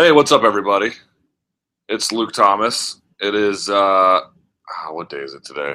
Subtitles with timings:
[0.00, 0.92] Hey, what's up, everybody?
[1.88, 3.00] It's Luke Thomas.
[3.20, 5.74] It is, uh, ah, what day is it today?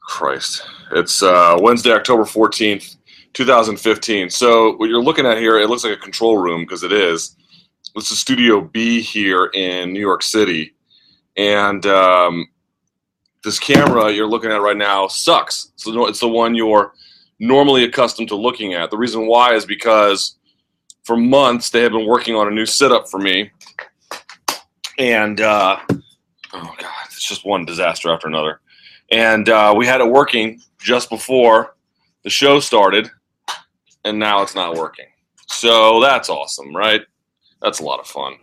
[0.00, 0.66] Christ.
[0.90, 2.96] It's uh, Wednesday, October 14th,
[3.34, 4.30] 2015.
[4.30, 7.36] So, what you're looking at here, it looks like a control room because it is.
[7.94, 10.74] This is Studio B here in New York City.
[11.36, 12.48] And um,
[13.44, 15.70] this camera you're looking at right now sucks.
[15.76, 16.94] So, it's the one you're
[17.38, 18.90] normally accustomed to looking at.
[18.90, 20.34] The reason why is because
[21.04, 23.50] for months they have been working on a new setup for me,
[24.98, 28.60] and uh, oh god, it's just one disaster after another.
[29.12, 31.74] And uh, we had it working just before
[32.22, 33.10] the show started,
[34.04, 35.06] and now it's not working.
[35.48, 37.02] So that's awesome, right?
[37.60, 38.34] That's a lot of fun.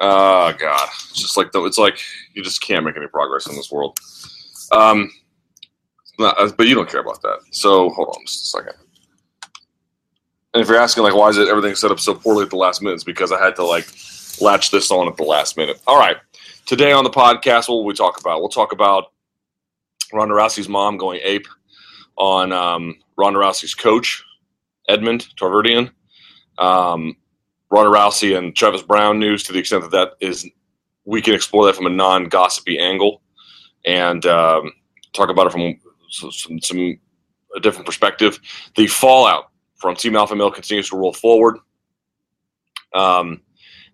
[0.00, 1.98] Oh god, it's just like the, it's like
[2.34, 3.98] you just can't make any progress in this world.
[4.72, 5.10] Um,
[6.18, 7.38] not, but you don't care about that.
[7.50, 8.83] So hold on just a second.
[10.54, 12.56] And if you're asking like why is it everything set up so poorly at the
[12.56, 13.86] last minute, it's because I had to like
[14.40, 15.80] latch this on at the last minute.
[15.86, 16.16] All right.
[16.64, 18.40] Today on the podcast, what will we talk about?
[18.40, 19.12] We'll talk about
[20.12, 21.48] Ronda Rousey's mom going ape
[22.16, 24.22] on um, Ronda Rousey's coach,
[24.88, 25.90] Edmond Tarverdyan.
[26.56, 27.16] Um,
[27.70, 30.48] Ronda Rousey and Travis Browne news to the extent that that is,
[31.04, 33.20] we can explore that from a non gossipy angle
[33.84, 34.72] and um,
[35.12, 35.80] talk about it from
[36.10, 36.98] some, some
[37.56, 38.38] a different perspective.
[38.76, 41.58] The fallout from Team Alpha Male continues to roll forward.
[42.94, 43.40] Um,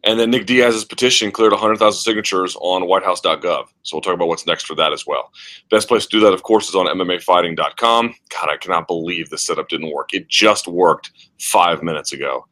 [0.03, 3.67] and then Nick Diaz's petition cleared 100,000 signatures on whitehouse.gov.
[3.83, 5.31] So we'll talk about what's next for that as well.
[5.70, 8.14] Best place to do that, of course, is on MMAfighting.com.
[8.31, 10.14] God, I cannot believe the setup didn't work.
[10.14, 12.47] It just worked five minutes ago.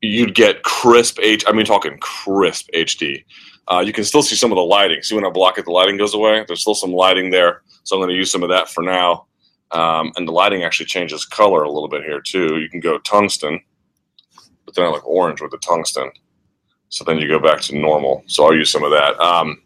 [0.00, 1.44] You'd get crisp H.
[1.46, 3.24] I mean, talking crisp HD.
[3.68, 5.02] Uh, you can still see some of the lighting.
[5.02, 6.44] See when I block it, the lighting goes away.
[6.46, 9.26] There's still some lighting there, so I'm going to use some of that for now.
[9.72, 12.58] Um, and the lighting actually changes color a little bit here too.
[12.58, 13.60] You can go tungsten,
[14.66, 16.10] but then I like orange with the tungsten.
[16.88, 18.24] So then you go back to normal.
[18.26, 19.18] So I'll use some of that.
[19.20, 19.62] Um,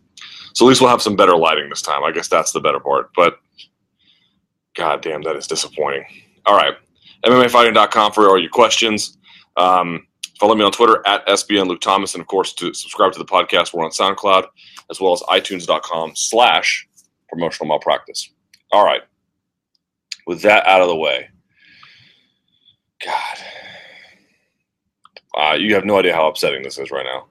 [0.52, 2.04] so at least we'll have some better lighting this time.
[2.04, 3.10] I guess that's the better part.
[3.16, 3.38] But
[4.76, 6.04] god damn, that is disappointing.
[6.44, 6.75] All right,
[7.25, 9.16] MMAfighting.com for all your questions.
[9.56, 10.06] Um,
[10.38, 13.25] follow me on Twitter at SBN Luke Thomas, and of course to subscribe to the
[13.25, 13.72] podcast.
[13.72, 14.47] We're on SoundCloud
[14.91, 16.87] as well as iTunes.com slash
[17.31, 18.31] promotional malpractice.
[18.70, 19.00] All right
[20.27, 21.29] with that out of the way,
[23.05, 23.39] God,
[25.37, 27.27] uh, you have no idea how upsetting this is right now.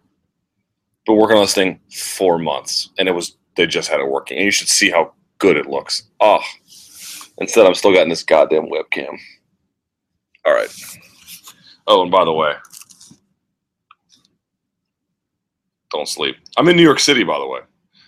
[1.06, 4.38] Been working on this thing four months, and it was they just had it working,
[4.38, 6.04] and you should see how good it looks.
[6.20, 6.42] Oh,
[7.40, 9.18] instead I'm still getting this goddamn webcam.
[10.46, 10.74] All right.
[11.88, 12.54] Oh, and by the way,
[15.92, 16.36] don't sleep.
[16.58, 17.60] I'm in New York City, by the way.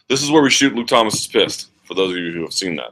[0.08, 1.72] This is where we shoot Luke Thomas is pissed.
[1.84, 2.92] For those of you who have seen that.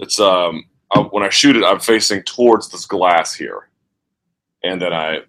[0.00, 3.68] It's um I, when I shoot it, I'm facing towards this glass here,
[4.62, 5.20] and then I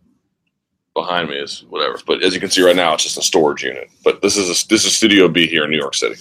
[0.93, 1.99] behind me is whatever.
[2.05, 3.89] But as you can see right now, it's just a storage unit.
[4.03, 6.15] But this is a, this is Studio B here in New York City.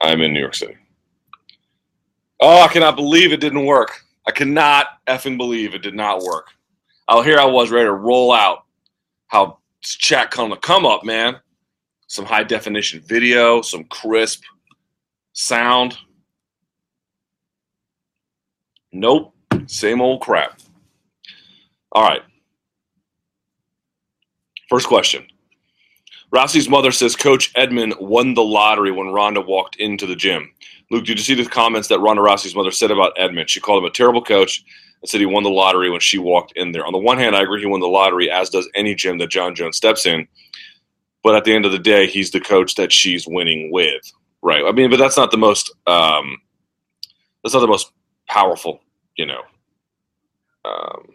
[0.00, 0.76] I'm in New York City.
[2.40, 4.04] Oh, I cannot believe it didn't work.
[4.26, 6.50] I cannot effing believe it did not work.
[7.08, 8.64] Oh, here I was ready to roll out.
[9.26, 11.36] How chat come to come up, man.
[12.06, 14.42] Some high definition video, some crisp
[15.32, 15.98] sound.
[18.92, 19.34] Nope.
[19.66, 20.60] Same old crap.
[21.92, 22.22] All right.
[24.68, 25.26] First question.
[26.32, 30.52] Rousey's mother says Coach Edmond won the lottery when Ronda walked into the gym.
[30.90, 33.48] Luke, did you see the comments that Ronda Rousey's mother said about Edmond?
[33.48, 34.62] She called him a terrible coach
[35.00, 36.86] and said he won the lottery when she walked in there.
[36.86, 39.30] On the one hand, I agree he won the lottery, as does any gym that
[39.30, 40.28] Jon Jones steps in.
[41.22, 44.02] But at the end of the day, he's the coach that she's winning with,
[44.42, 44.64] right?
[44.64, 46.36] I mean, but that's not the most um,
[47.42, 47.92] that's not the most
[48.28, 48.80] powerful,
[49.16, 49.42] you know,
[50.64, 51.08] um,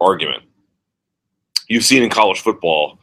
[0.00, 0.42] argument.
[1.68, 2.98] You've seen in college football,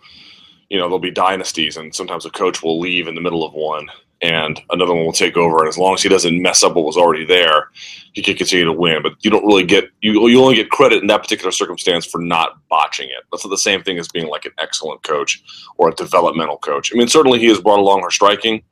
[0.70, 3.54] you know, there'll be dynasties, and sometimes a coach will leave in the middle of
[3.54, 3.90] one,
[4.22, 5.60] and another one will take over.
[5.60, 7.70] And as long as he doesn't mess up what was already there,
[8.14, 9.02] he can continue to win.
[9.02, 12.22] But you don't really get you you only get credit in that particular circumstance for
[12.22, 13.24] not botching it.
[13.32, 15.42] That's not the same thing as being like an excellent coach
[15.78, 16.94] or a developmental coach.
[16.94, 18.64] I mean, certainly he has brought along her striking.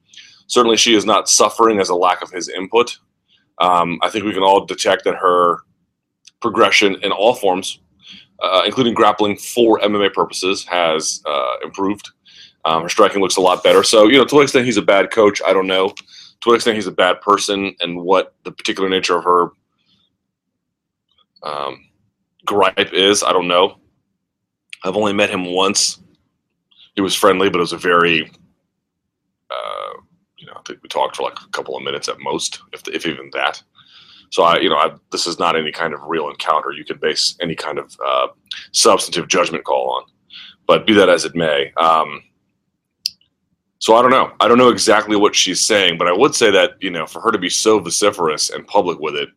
[0.47, 2.97] Certainly, she is not suffering as a lack of his input
[3.59, 5.59] um, I think we can all detect that her
[6.41, 7.79] progression in all forms,
[8.41, 12.09] uh, including grappling for MMA purposes, has uh, improved.
[12.65, 13.83] Um, her striking looks a lot better.
[13.83, 15.89] So, you know, to what extent he's a bad coach, I don't know.
[15.89, 19.49] To what extent he's a bad person and what the particular nature of her
[21.43, 21.85] um,
[22.45, 23.79] gripe is, I don't know.
[24.83, 25.99] I've only met him once.
[26.95, 28.31] He was friendly, but it was a very
[30.81, 33.61] we talked for like a couple of minutes at most, if if even that.
[34.31, 36.99] So I, you know, I, this is not any kind of real encounter you could
[36.99, 38.27] base any kind of uh,
[38.71, 40.03] substantive judgment call on.
[40.67, 42.21] But be that as it may, um,
[43.79, 44.31] so I don't know.
[44.39, 47.21] I don't know exactly what she's saying, but I would say that you know, for
[47.21, 49.29] her to be so vociferous and public with it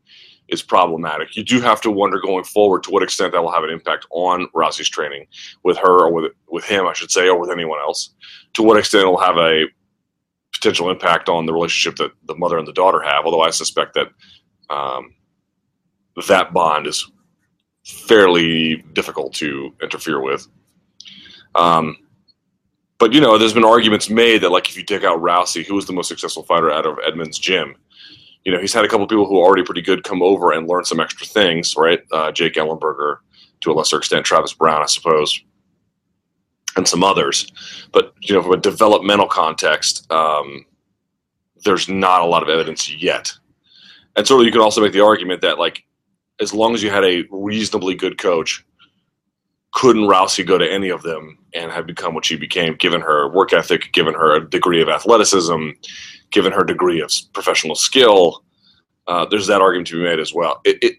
[0.48, 1.36] is problematic.
[1.36, 4.06] You do have to wonder going forward to what extent that will have an impact
[4.10, 5.26] on Rousey's training
[5.62, 8.14] with her or with with him, I should say, or with anyone else.
[8.54, 9.66] To what extent it will have a
[10.52, 13.24] potential impact on the relationship that the mother and the daughter have.
[13.24, 14.08] Although I suspect that
[14.70, 15.14] um,
[16.28, 17.10] that bond is
[17.84, 20.46] fairly difficult to interfere with.
[21.54, 21.96] Um,
[22.98, 25.74] but you know, there's been arguments made that like if you take out Rousey, who
[25.74, 27.74] was the most successful fighter out of Edmond's gym,
[28.44, 30.68] you know, he's had a couple people who are already pretty good come over and
[30.68, 32.00] learn some extra things, right?
[32.12, 33.16] Uh, Jake Ellenberger,
[33.60, 35.40] to a lesser extent, Travis Browne, I suppose,
[36.76, 37.52] and some others.
[37.92, 40.64] But you know, from a developmental context, um,
[41.64, 43.32] there's not a lot of evidence yet
[44.16, 45.84] and of you could also make the argument that like
[46.40, 48.64] as long as you had a reasonably good coach,
[49.72, 53.28] couldn't Rousey go to any of them and have become what she became, given her
[53.28, 55.70] work ethic, given her degree of athleticism,
[56.30, 58.44] given her degree of professional skill?
[59.06, 60.60] Uh, there's that argument to be made as well.
[60.64, 60.96] It, it,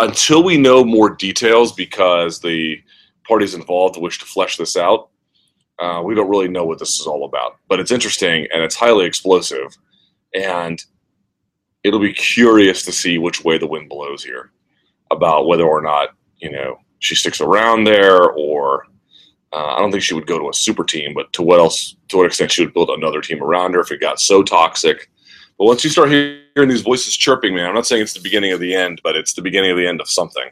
[0.00, 2.78] until we know more details, because the
[3.26, 5.08] parties involved wish to flesh this out,
[5.78, 7.56] uh, we don't really know what this is all about.
[7.68, 9.76] But it's interesting and it's highly explosive.
[10.34, 10.82] And
[11.82, 14.52] it'll be curious to see which way the wind blows here
[15.10, 18.86] about whether or not you know she sticks around there or
[19.52, 21.94] uh, I don't think she would go to a super team, but to what else?
[22.08, 25.08] To what extent she would build another team around her if it got so toxic?
[25.58, 28.50] But once you start hearing these voices chirping, man, I'm not saying it's the beginning
[28.50, 30.50] of the end, but it's the beginning of the end of something.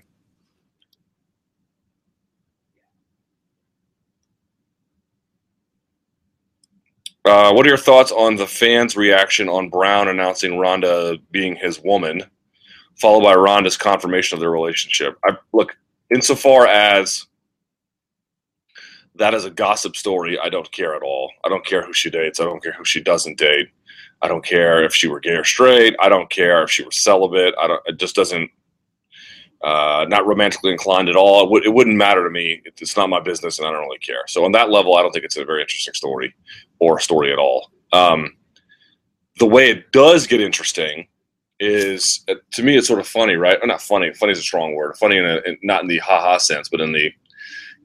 [7.24, 11.80] Uh, what are your thoughts on the fans' reaction on Browne announcing Ronda being his
[11.80, 12.24] woman,
[13.00, 15.16] followed by Ronda's confirmation of their relationship?
[15.24, 15.76] I look
[16.12, 17.26] insofar as
[19.14, 20.36] that is a gossip story.
[20.38, 21.30] I don't care at all.
[21.44, 22.40] I don't care who she dates.
[22.40, 23.69] I don't care who she doesn't date.
[24.20, 25.94] I don't care if she were gay or straight.
[26.00, 27.54] I don't care if she were celibate.
[27.60, 27.82] I don't.
[27.86, 28.50] It just doesn't.
[29.62, 31.42] Uh, not romantically inclined at all.
[31.42, 32.60] It, w- it wouldn't matter to me.
[32.64, 34.24] It's not my business, and I don't really care.
[34.26, 36.34] So on that level, I don't think it's a very interesting story
[36.82, 37.70] or story at all.
[37.93, 38.37] Um,
[39.38, 41.06] the way it does get interesting
[41.61, 43.56] is, uh, to me, it's sort of funny, right?
[43.62, 44.12] Or not funny.
[44.12, 44.96] Funny is a strong word.
[44.96, 47.12] Funny in, a, in not in the ha-ha sense, but in the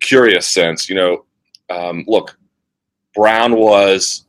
[0.01, 0.89] curious sense.
[0.89, 1.25] You know,
[1.69, 2.39] um, look,
[3.13, 4.25] Browne was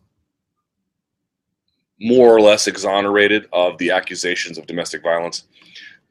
[1.99, 5.45] more or less exonerated of the accusations of domestic violence.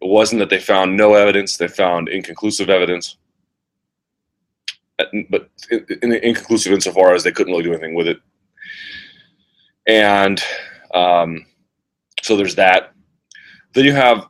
[0.01, 3.17] It wasn't that they found no evidence; they found inconclusive evidence,
[4.97, 5.51] uh, but
[6.01, 8.17] inconclusive insofar as they couldn't really do anything with it
[9.87, 10.41] and
[10.93, 11.45] um,
[12.21, 12.93] so there's that.
[13.73, 14.27] Then you have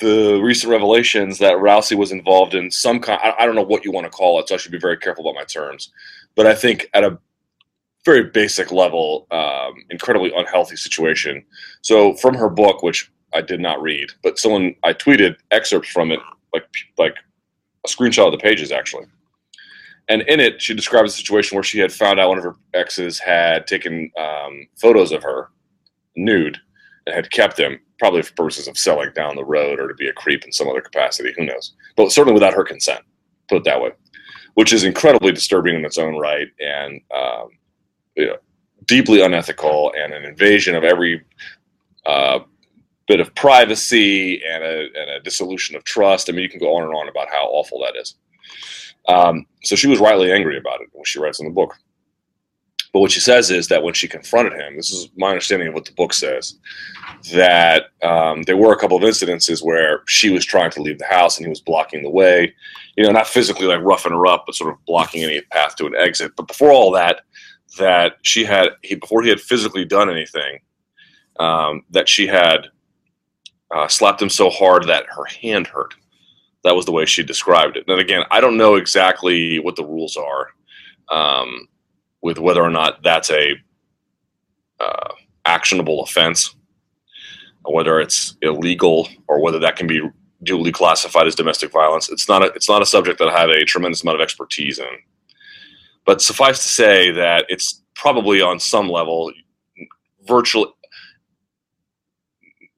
[0.00, 3.20] the recent revelations that Rousey was involved in some kind.
[3.38, 5.26] I don't know what you want to call it, so I should be very careful
[5.26, 5.92] about my terms.
[6.34, 7.18] But I think at a
[8.04, 11.44] very basic level, um, incredibly unhealthy situation.
[11.82, 16.12] So from her book, which I did not read, but someone I tweeted excerpts from
[16.12, 16.20] it,
[16.52, 16.66] like
[16.98, 17.16] like
[17.84, 19.06] a screenshot of the pages actually.
[20.08, 22.56] And in it, she describes a situation where she had found out one of her
[22.74, 25.48] exes had taken um, photos of her
[26.16, 26.58] nude
[27.06, 30.08] and had kept them, probably for purposes of selling down the road or to be
[30.08, 31.32] a creep in some other capacity.
[31.36, 31.74] Who knows?
[31.96, 33.00] But certainly without her consent,
[33.48, 33.92] put it that way,
[34.54, 37.48] which is incredibly disturbing in its own right and um,
[38.14, 38.36] you know,
[38.86, 41.22] deeply unethical and an invasion of every
[42.06, 42.40] uh,
[43.06, 46.28] bit of privacy and a, and a dissolution of trust.
[46.28, 48.16] I mean, you can go on and on about how awful that is.
[49.08, 51.76] Um, so she was rightly angry about it when she writes in the book.
[52.94, 55.74] But what she says is that when she confronted him, this is my understanding of
[55.74, 56.56] what the book says,
[57.32, 61.04] that um, there were a couple of incidences where she was trying to leave the
[61.04, 62.54] house and he was blocking the way,
[62.96, 65.86] you know, not physically like roughing her up, but sort of blocking any path to
[65.86, 66.36] an exit.
[66.36, 67.22] But before all that,
[67.78, 70.60] that she had, he, before he had physically done anything,
[71.40, 72.68] um, that she had
[73.74, 75.94] uh, slapped him so hard that her hand hurt.
[76.64, 77.84] That was the way she described it.
[77.86, 80.48] And again, I don't know exactly what the rules are
[81.10, 81.68] um,
[82.22, 83.54] with whether or not that's a
[84.80, 85.12] uh,
[85.44, 86.54] actionable offense,
[87.64, 90.00] whether it's illegal, or whether that can be
[90.42, 92.10] duly classified as domestic violence.
[92.10, 94.78] It's not a, it's not a subject that I have a tremendous amount of expertise
[94.78, 94.86] in.
[96.04, 99.32] But suffice to say that it's probably on some level
[100.26, 100.70] virtually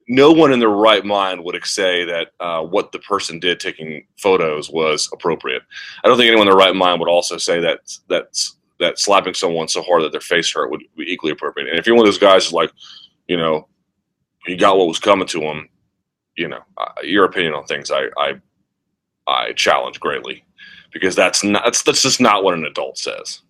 [0.07, 4.05] no one in their right mind would say that uh, what the person did taking
[4.17, 5.63] photos was appropriate.
[6.03, 8.37] I don't think anyone in their right mind would also say that that
[8.79, 11.69] that slapping someone so hard that their face hurt would be equally appropriate.
[11.69, 12.71] And if you're one of those guys like,
[13.27, 13.67] you know,
[14.45, 15.67] he got what was coming to him,
[16.35, 18.39] you know, uh, your opinion on things, I, I,
[19.27, 20.45] I challenge greatly
[20.93, 23.41] because that's not that's, that's just not what an adult says.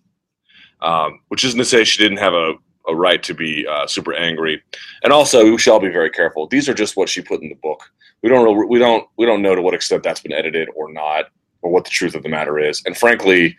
[0.80, 2.54] Um, which isn't to say she didn't have a,
[2.88, 4.62] a right to be uh, super angry.
[5.02, 6.46] And also, we shall be very careful.
[6.46, 7.82] These are just what she put in the book.
[8.22, 11.26] We don't we don't we don't know to what extent that's been edited or not,
[11.62, 12.82] or what the truth of the matter is.
[12.86, 13.56] And frankly,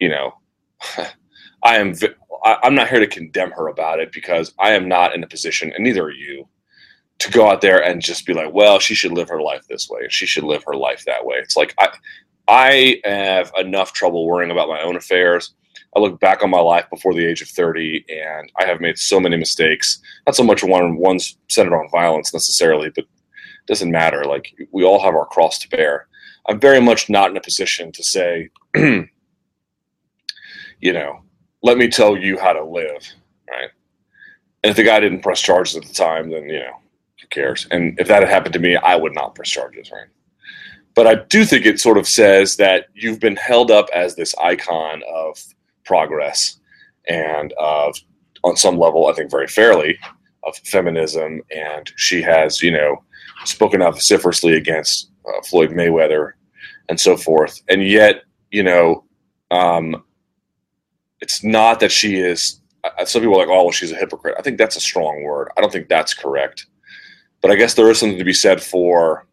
[0.00, 0.34] you know,
[1.62, 1.94] I am
[2.44, 5.28] I, I'm not here to condemn her about it because I am not in a
[5.28, 6.48] position, and neither are you,
[7.18, 9.88] to go out there and just be like, well, she should live her life this
[9.88, 11.36] way, she should live her life that way.
[11.36, 11.88] It's like I
[12.48, 15.54] I have enough trouble worrying about my own affairs.
[15.96, 18.98] I look back on my life before the age of 30, and I have made
[18.98, 19.98] so many mistakes.
[20.26, 24.24] Not so much one one's centered on violence necessarily, but it doesn't matter.
[24.24, 26.06] Like we all have our cross to bear.
[26.48, 29.08] I'm very much not in a position to say, you
[30.82, 31.22] know,
[31.62, 33.02] let me tell you how to live,
[33.48, 33.70] right?
[34.62, 36.76] And if the guy didn't press charges at the time, then you know,
[37.20, 37.66] who cares?
[37.70, 40.08] And if that had happened to me, I would not press charges, right?
[40.94, 44.34] But I do think it sort of says that you've been held up as this
[44.36, 45.42] icon of
[45.86, 46.58] progress
[47.08, 47.96] and of,
[48.44, 49.98] on some level, I think very fairly,
[50.44, 51.40] of feminism.
[51.54, 53.02] And she has, you know,
[53.44, 56.32] spoken out vociferously against uh, Floyd Mayweather
[56.88, 57.60] and so forth.
[57.68, 59.04] And yet, you know,
[59.50, 60.02] um,
[61.20, 62.60] it's not that she is.
[62.84, 64.36] Uh, some people are like, oh, well, she's a hypocrite.
[64.38, 65.48] I think that's a strong word.
[65.56, 66.66] I don't think that's correct.
[67.40, 69.26] But I guess there is something to be said for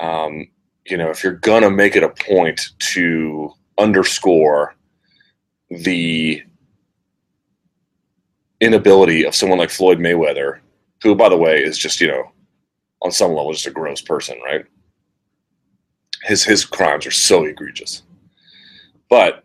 [0.00, 0.48] um,
[0.86, 4.74] you know, if you're going to make it a point to underscore
[5.70, 6.42] the
[8.60, 10.58] inability of someone like Floyd Mayweather,
[11.02, 12.30] who, by the way, is just, you know,
[13.02, 14.66] on some level, just a gross person, right?
[16.22, 18.02] His, his crimes are so egregious.
[19.08, 19.44] But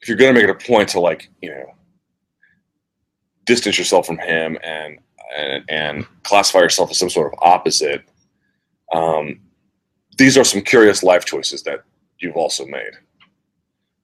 [0.00, 1.74] if you're going to make it a point to, like, you know,
[3.46, 4.98] distance yourself from him and,
[5.36, 8.02] and, and classify yourself as some sort of opposite,
[8.92, 9.40] um,
[10.18, 11.82] these are some curious life choices that
[12.18, 12.92] you've also made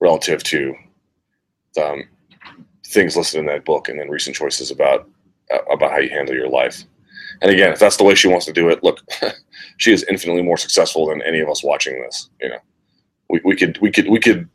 [0.00, 0.75] relative to
[1.78, 2.04] um,
[2.87, 5.09] things listed in that book and then recent choices about
[5.52, 6.85] uh, about how you handle your life.
[7.42, 9.00] And again, if that's the way she wants to do it, look,
[9.76, 12.30] she is infinitely more successful than any of us watching this.
[12.40, 12.59] You know,
[13.28, 14.49] we, we could we could we could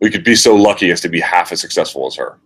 [0.00, 2.38] we could be so lucky as to be half as successful as her.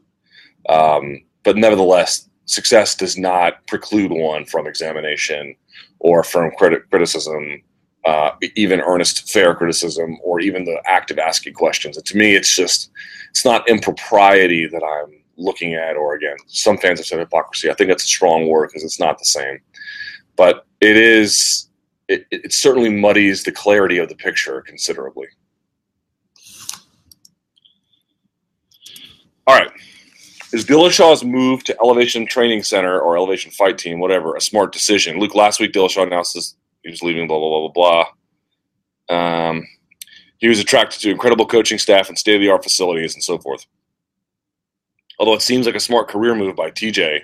[0.69, 5.55] Um, but nevertheless, success does not preclude one from examination
[5.99, 7.63] or from criticism
[8.05, 11.97] uh, even earnest, fair criticism, or even the act of asking questions.
[11.97, 12.91] And to me, it's just
[13.31, 17.71] it's not impropriety that I'm looking at, or again, some fans have said hypocrisy.
[17.71, 19.59] I think that's a strong word because it's not the same,
[20.37, 21.69] but it is.
[22.09, 25.29] It, it certainly muddies the clarity of the picture considerably.
[29.47, 29.71] All right.
[30.53, 35.19] Is Dillashaw's move to Elevation Training Center or Elevation Fight Team, whatever, a smart decision?
[35.19, 38.07] Luke, last week Dillashaw announced his he was leaving, blah, blah, blah, blah,
[39.09, 39.49] blah.
[39.49, 39.67] Um,
[40.39, 43.39] he was attracted to incredible coaching staff and state of the art facilities and so
[43.39, 43.67] forth.
[45.19, 47.21] Although it seems like a smart career move by TJ,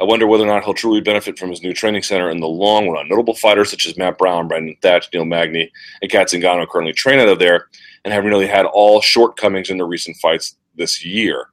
[0.00, 2.48] I wonder whether or not he'll truly benefit from his new training center in the
[2.48, 3.08] long run.
[3.08, 7.18] Notable fighters such as Matt Brown, Brandon Thatch, Neil Magny, and Cat Zingano currently train
[7.20, 7.68] out of there
[8.04, 11.48] and have nearly had all shortcomings in their recent fights this year.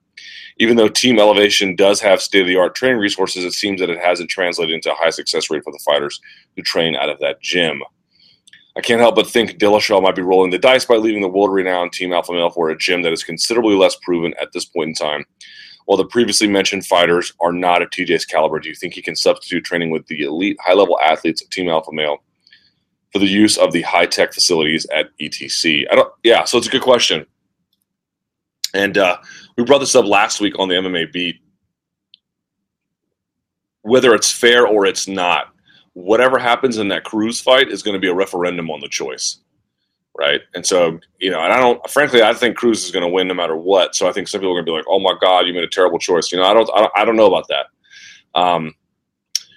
[0.59, 3.89] Even though Team Elevation does have state of the art training resources, it seems that
[3.89, 6.19] it hasn't translated into a high success rate for the fighters
[6.55, 7.81] who train out of that gym.
[8.77, 11.51] I can't help but think Dillashaw might be rolling the dice by leaving the world
[11.51, 14.89] renowned Team Alpha Male for a gym that is considerably less proven at this point
[14.89, 15.25] in time.
[15.85, 19.15] While the previously mentioned fighters are not of TJ's caliber, do you think he can
[19.15, 22.19] substitute training with the elite high level athletes of Team Alpha Male
[23.11, 25.85] for the use of the high tech facilities at ETC?
[25.91, 26.13] I don't.
[26.23, 27.25] Yeah, so it's a good question.
[28.73, 29.17] And uh,
[29.57, 31.41] we brought this up last week on the MMA beat.
[33.81, 35.53] Whether it's fair or it's not,
[35.93, 39.39] whatever happens in that Cruz fight is going to be a referendum on the choice,
[40.17, 40.41] right?
[40.53, 43.27] And so, you know, and I don't, frankly, I think Cruz is going to win
[43.27, 43.95] no matter what.
[43.95, 45.63] So I think some people are going to be like, "Oh my God, you made
[45.63, 47.67] a terrible choice." You know, I don't, I don't, I don't know about that.
[48.35, 48.73] Um,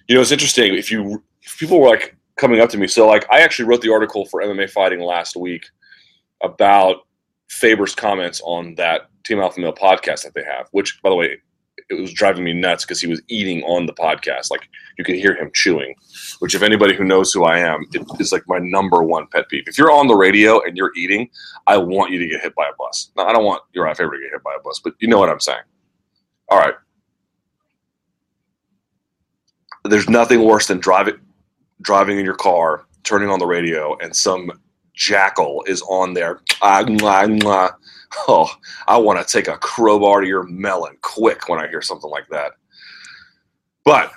[0.08, 2.86] you know, it's interesting if you if people were like coming up to me.
[2.86, 5.66] So, like, I actually wrote the article for MMA Fighting last week
[6.42, 7.06] about
[7.52, 11.36] Faber's comments on that Team Alpha Male podcast that they have, which, by the way,
[11.90, 14.50] it was driving me nuts because he was eating on the podcast.
[14.50, 15.94] Like you could hear him chewing,
[16.38, 19.48] which, if anybody who knows who I am, it is like my number one pet
[19.50, 19.64] peeve.
[19.66, 21.28] If you're on the radio and you're eating,
[21.66, 23.10] I want you to get hit by a bus.
[23.16, 25.18] Now, I don't want your favorite to get hit by a bus, but you know
[25.18, 25.62] what I'm saying.
[26.48, 26.74] All right.
[29.84, 31.20] There's nothing worse than driving
[31.82, 34.50] driving in your car, turning on the radio, and some
[35.02, 36.40] jackal is on there.
[38.28, 38.48] Oh,
[38.86, 42.28] I want to take a crowbar to your melon quick when I hear something like
[42.28, 42.52] that.
[43.84, 44.12] But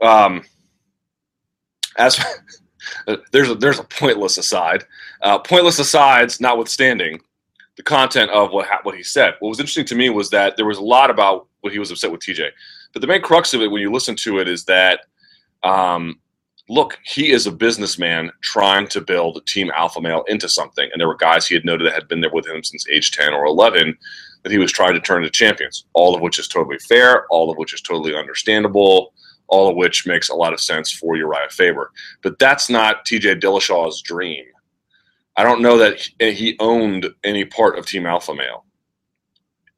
[0.00, 0.44] um,
[1.98, 2.18] as
[3.32, 4.84] there's a, there's a pointless aside.
[5.22, 7.20] Uh, pointless asides, notwithstanding,
[7.76, 9.34] the content of what what he said.
[9.38, 11.90] What was interesting to me was that there was a lot about what he was
[11.90, 12.48] upset with TJ,
[12.92, 15.00] but the main crux of it, when you listen to it, is that
[15.62, 16.18] um,
[16.68, 21.08] look, he is a businessman trying to build Team Alpha Male into something, and there
[21.08, 23.44] were guys he had noted that had been there with him since age ten or
[23.46, 23.96] eleven
[24.42, 25.84] that he was trying to turn into champions.
[25.94, 27.26] All of which is totally fair.
[27.30, 29.12] All of which is totally understandable
[29.48, 31.90] all of which makes a lot of sense for Urijah Faber.
[32.22, 34.44] But that's not TJ Dillashaw's dream.
[35.36, 38.64] I don't know that he owned any part of Team Alpha Male.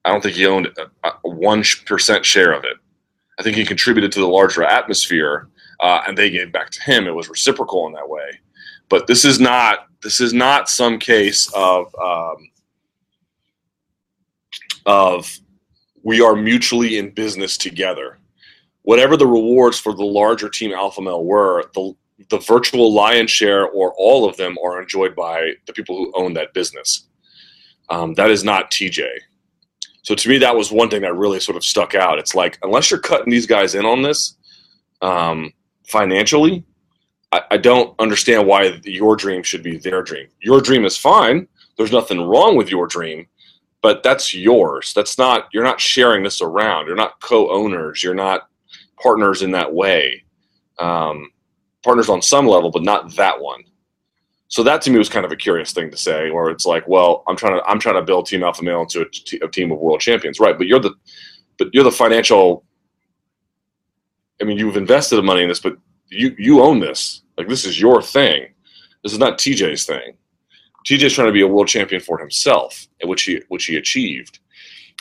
[0.04, 0.68] I don't think he owned
[1.04, 2.76] a one percent share of it.
[3.38, 5.48] I think he contributed to the larger atmosphere,
[5.82, 7.06] uh, and they gave back to him.
[7.06, 8.40] It was reciprocal in that way.
[8.88, 12.50] But this is not this is not some case of um,
[14.86, 15.38] of
[16.02, 18.18] we are mutually in business together
[18.82, 21.94] whatever the rewards for the larger team alpha male were, the
[22.28, 26.34] the virtual lion's share or all of them are enjoyed by the people who own
[26.34, 27.06] that business.
[27.88, 29.08] Um, that is not TJ.
[30.02, 32.18] So to me, that was one thing that really sort of stuck out.
[32.18, 34.36] It's like unless you're cutting these guys in on this
[35.00, 35.52] um,
[35.90, 36.64] financially,
[37.32, 40.28] I, I don't understand why your dream should be their dream.
[40.40, 41.46] Your dream is fine.
[41.76, 43.26] There's nothing wrong with your dream,
[43.82, 44.92] but that's yours.
[44.94, 45.48] That's not.
[45.52, 46.86] You're not sharing this around.
[46.86, 48.02] You're not co-owners.
[48.02, 48.48] You're not
[49.02, 50.24] partners in that way.
[50.78, 51.30] Um,
[51.82, 53.62] partners on some level, but not that one.
[54.48, 56.86] So that to me was kind of a curious thing to say, where it's like,
[56.88, 59.48] well, I'm trying to I'm trying to build Team Alpha Male into a, t- a
[59.48, 60.58] team of world champions, right?
[60.58, 60.92] But you're the
[61.56, 62.64] but you're the financial.
[64.40, 65.76] I mean, you've invested the money in this, but
[66.08, 67.22] you you own this.
[67.36, 68.48] Like this is your thing.
[69.02, 70.16] This is not TJ's thing.
[70.86, 74.40] TJ's trying to be a world champion for himself, which he which he achieved.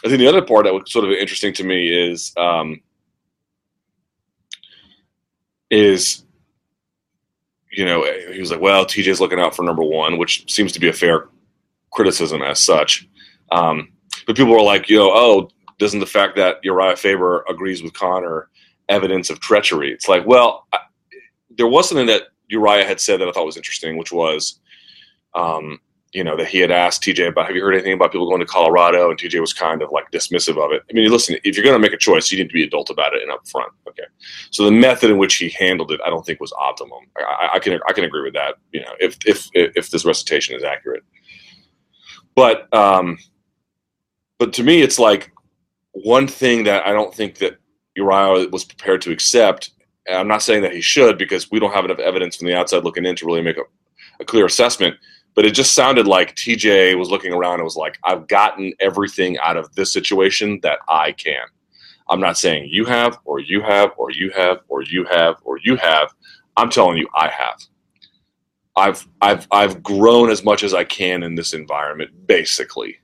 [0.06, 2.82] I think the other part that was sort of interesting to me is um,
[5.70, 6.24] is
[7.72, 10.80] you know he was like well tj's looking out for number one which seems to
[10.80, 11.30] be a fair
[11.92, 13.08] criticism as such
[13.52, 13.90] um,
[14.26, 17.94] but people were like you know oh doesn't the fact that urijah faber agrees with
[17.94, 18.50] conor
[18.90, 20.80] evidence of treachery it's like well I,
[21.50, 24.60] there was something that urijah had said that i thought was interesting which was
[25.36, 25.80] um,
[26.14, 28.40] you know, that he had asked TJ about, have you heard anything about people going
[28.40, 29.12] to Colorado?
[29.12, 30.82] And TJ was kind of like dismissive of it.
[30.90, 32.90] I mean, listen, if you're going to make a choice, you need to be adult
[32.90, 33.70] about it and upfront.
[33.88, 34.06] Okay.
[34.50, 37.00] So the method in which he handled it, I don't think was optimum.
[37.16, 38.56] I, I can, I can agree with that.
[38.72, 41.04] You know, if, if, if this recitation is accurate,
[42.36, 43.18] but, um,
[44.40, 45.32] but to me, it's like
[45.92, 47.58] one thing that I don't think that
[48.00, 49.72] Urijah was prepared to accept.
[50.08, 52.56] And I'm not saying that he should because we don't have enough evidence from the
[52.56, 53.64] outside looking in to really make a,
[54.20, 54.96] a clear assessment
[55.40, 59.38] but it just sounded like TJ was looking around and was like, I've gotten everything
[59.40, 61.46] out of this situation that I can.
[62.10, 65.58] I'm not saying you have, or you have, or you have, or you have, or
[65.64, 66.14] you have.
[66.58, 67.62] I'm telling you, I have.
[68.76, 72.99] I've I've I've grown as much as I can in this environment, basically,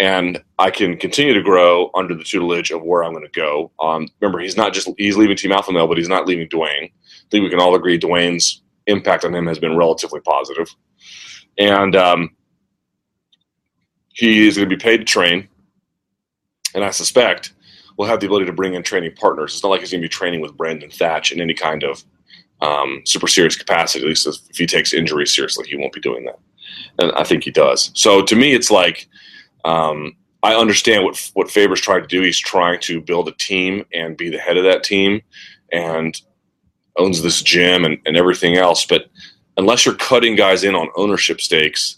[0.00, 3.70] and I can continue to grow under the tutelage of where I'm going to go.
[3.80, 6.84] Um, remember, he's not just he's leaving Team Alpha Male, but he's not leaving Duane.
[6.84, 10.74] I think we can all agree Duane's impact on him has been relatively positive.
[11.58, 12.30] and um,
[14.08, 15.48] he is going to be paid to train.
[16.74, 17.52] And I suspect
[17.96, 19.52] we'll have the ability to bring in training partners.
[19.52, 22.02] It's not like he's going to be training with Brandon Thatch in any kind of
[22.62, 24.04] um, super serious capacity.
[24.04, 26.38] At least if he takes injury seriously, he won't be doing that.
[26.98, 27.90] And I think he does.
[27.94, 29.08] So to me, it's like
[29.64, 32.22] um, I understand what what Faber's trying to do.
[32.22, 35.22] He's trying to build a team and be the head of that team,
[35.72, 36.20] and
[36.96, 38.84] owns this gym and, and everything else.
[38.84, 39.06] But
[39.56, 41.96] unless you're cutting guys in on ownership stakes,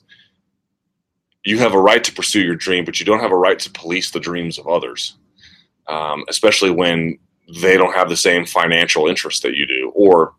[1.44, 3.70] you have a right to pursue your dream, but you don't have a right to
[3.70, 5.16] police the dreams of others,
[5.88, 7.18] um, especially when
[7.60, 10.34] they don't have the same financial interest that you do or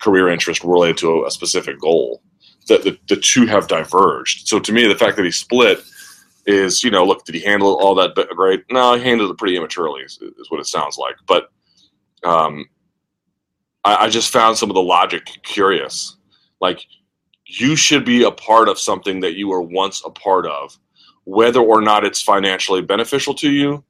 [0.00, 2.22] career interest related to a, a specific goal.
[2.66, 4.46] The, the, the two have diverged.
[4.48, 5.78] So to me, the fact that he split
[6.48, 8.64] is, you know, look, did he handle all that great?
[8.70, 11.16] No, he handled it pretty immaturely, is, is what it sounds like.
[11.26, 11.50] But
[12.24, 12.64] um,
[13.84, 16.16] I, I just found some of the logic curious
[16.60, 16.86] like
[17.46, 20.78] you should be a part of something that you were once a part of,
[21.24, 23.84] whether or not it's financially beneficial to you,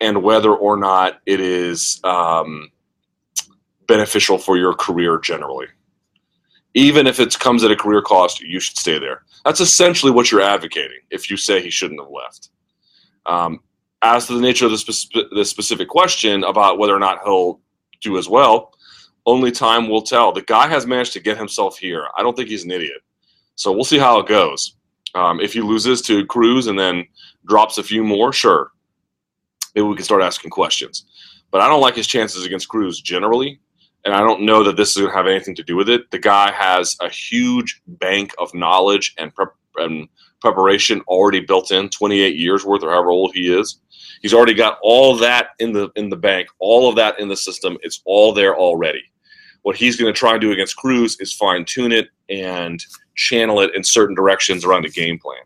[0.00, 2.70] and whether or not it is um,
[3.86, 5.66] beneficial for your career generally.
[6.74, 9.22] Even if it comes at a career cost, you should stay there.
[9.44, 12.50] That's essentially what you're advocating if you say he shouldn't have left.
[13.26, 13.60] Um,
[14.02, 17.60] as to the nature of the, spe- the specific question about whether or not he'll
[18.00, 18.72] do as well,
[19.26, 20.32] only time will tell.
[20.32, 22.06] The guy has managed to get himself here.
[22.16, 23.02] I don't think he's an idiot.
[23.56, 24.76] So we'll see how it goes.
[25.14, 27.06] Um, if he loses to Cruz and then
[27.46, 28.72] drops a few more, sure.
[29.74, 31.04] Maybe we can start asking questions.
[31.50, 33.60] But I don't like his chances against Cruz generally.
[34.04, 36.10] And I don't know that this is going to have anything to do with it.
[36.10, 40.08] The guy has a huge bank of knowledge and, prep, and
[40.40, 43.80] preparation already built in, 28 years worth or however old he is.
[44.22, 47.36] He's already got all that in the in the bank, all of that in the
[47.36, 47.78] system.
[47.82, 49.02] It's all there already.
[49.62, 52.82] What he's going to try and do against Cruz is fine tune it and
[53.14, 55.42] channel it in certain directions around a game plan.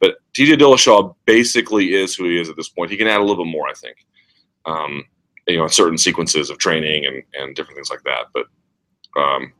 [0.00, 2.90] But TJ Dillashaw basically is who he is at this point.
[2.90, 3.96] He can add a little bit more, I think.
[4.66, 5.04] Um,
[5.46, 8.26] you know, certain sequences of training and, and different things like that.
[8.32, 8.46] But
[9.20, 9.52] um,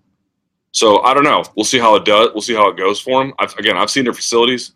[0.72, 1.44] so I don't know.
[1.56, 2.30] We'll see how it does.
[2.32, 3.32] We'll see how it goes for him.
[3.38, 4.72] I've, again, I've seen their facilities.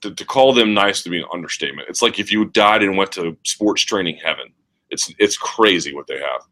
[0.00, 1.88] To, to, call them nice to be an understatement.
[1.88, 4.52] It's like if you died and went to sports training heaven.
[4.90, 6.42] It's it's crazy what they have.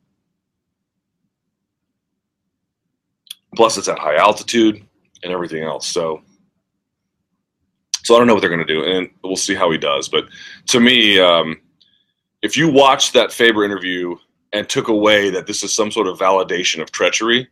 [3.56, 4.86] Plus, it's at high altitude
[5.22, 5.86] and everything else.
[5.86, 6.22] So,
[8.04, 10.08] so I don't know what they're going to do, and we'll see how he does.
[10.08, 10.24] But
[10.68, 11.60] to me, um,
[12.42, 14.16] if you watched that Faber interview
[14.52, 17.48] and took away that this is some sort of validation of treachery,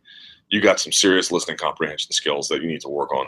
[0.49, 3.27] you got some serious listening comprehension skills that you need to work on.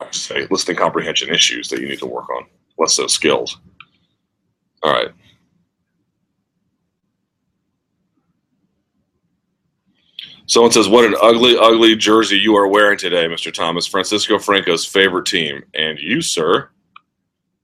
[0.00, 2.44] I say listening comprehension issues that you need to work on,
[2.78, 3.58] less so skills.
[4.82, 5.08] All right.
[10.48, 13.52] Someone says, "What an ugly, ugly jersey you are wearing today, Mr.
[13.52, 13.86] Thomas.
[13.86, 16.70] Francisco Franco's favorite team, and you, sir,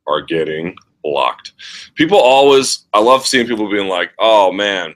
[0.07, 1.53] are getting blocked.
[1.95, 4.95] People always, I love seeing people being like, oh man,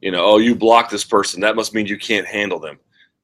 [0.00, 1.40] you know, oh, you block this person.
[1.40, 2.78] That must mean you can't handle them.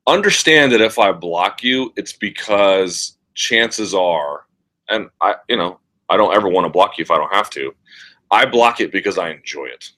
[0.07, 4.47] Understand that if I block you, it's because chances are,
[4.89, 5.79] and I, you know,
[6.11, 7.75] I don't ever want to block you if I don't have to.
[8.31, 9.91] I block it because I enjoy it.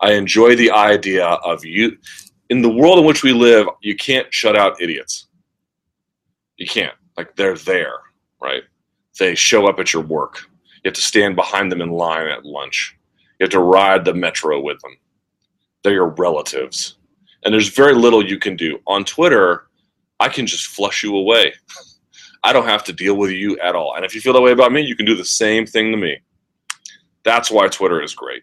[0.00, 1.96] I enjoy the idea of you.
[2.50, 5.26] In the world in which we live, you can't shut out idiots.
[6.56, 6.94] You can't.
[7.16, 7.94] Like, they're there
[8.42, 8.62] right?
[9.18, 10.40] They show up at your work.
[10.84, 12.96] You have to stand behind them in line at lunch.
[13.38, 14.96] You have to ride the metro with them.
[15.82, 16.96] They're your relatives.
[17.44, 18.78] And there's very little you can do.
[18.86, 19.66] On Twitter,
[20.20, 21.52] I can just flush you away.
[22.44, 23.94] I don't have to deal with you at all.
[23.94, 25.96] And if you feel that way about me, you can do the same thing to
[25.96, 26.18] me.
[27.24, 28.42] That's why Twitter is great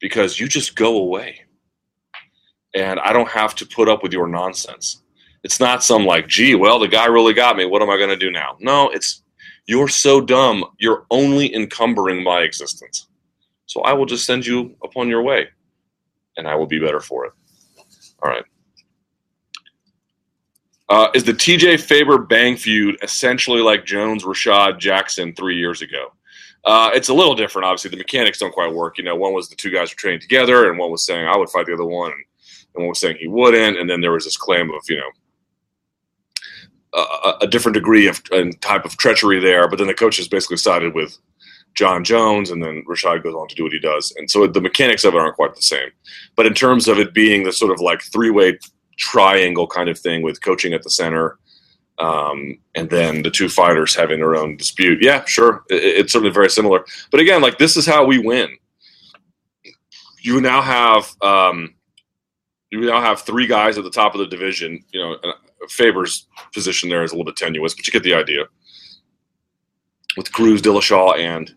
[0.00, 1.40] because you just go away.
[2.74, 5.02] And I don't have to put up with your nonsense.
[5.44, 7.64] It's not some like, gee, well, the guy really got me.
[7.64, 8.56] What am I going to do now?
[8.60, 9.22] No, it's
[9.66, 10.64] you're so dumb.
[10.78, 13.08] You're only encumbering my existence.
[13.66, 15.48] So I will just send you upon your way,
[16.36, 17.32] and I will be better for it.
[18.22, 18.44] All right.
[20.88, 26.12] Uh, is the TJ Faber Bang feud essentially like Jones Rashad Jackson three years ago?
[26.64, 27.90] Uh, it's a little different, obviously.
[27.90, 28.98] The mechanics don't quite work.
[28.98, 31.36] You know, one was the two guys were training together, and one was saying I
[31.36, 32.24] would fight the other one, and,
[32.74, 33.78] and one was saying he wouldn't.
[33.78, 35.10] And then there was this claim of you know
[37.40, 39.68] a, different degree of and type of treachery there.
[39.68, 41.16] But then the coaches basically sided with
[41.74, 44.12] Jon Jones, and then Rashad goes on to do what he does.
[44.16, 45.90] And so the mechanics of it aren't quite the same.
[46.36, 48.58] But in terms of it being the sort of like three way
[48.98, 51.38] triangle kind of thing with coaching at the center,
[51.98, 56.32] um, and then the two fighters having their own dispute, yeah, sure, it, it's certainly
[56.32, 56.84] very similar.
[57.10, 58.56] But again, like this is how we win.
[60.20, 61.74] You now have um,
[62.70, 64.82] you now have three guys at the top of the division.
[64.92, 65.16] You know,
[65.68, 68.44] Faber's position there is a little bit tenuous, but you get the idea.
[70.16, 71.54] With Cruz, Dillashaw, and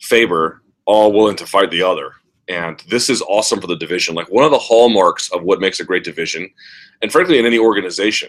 [0.00, 2.12] Faber all willing to fight the other.
[2.48, 4.14] And this is awesome for the division.
[4.14, 6.50] Like one of the hallmarks of what makes a great division,
[7.00, 8.28] and frankly, in any organization,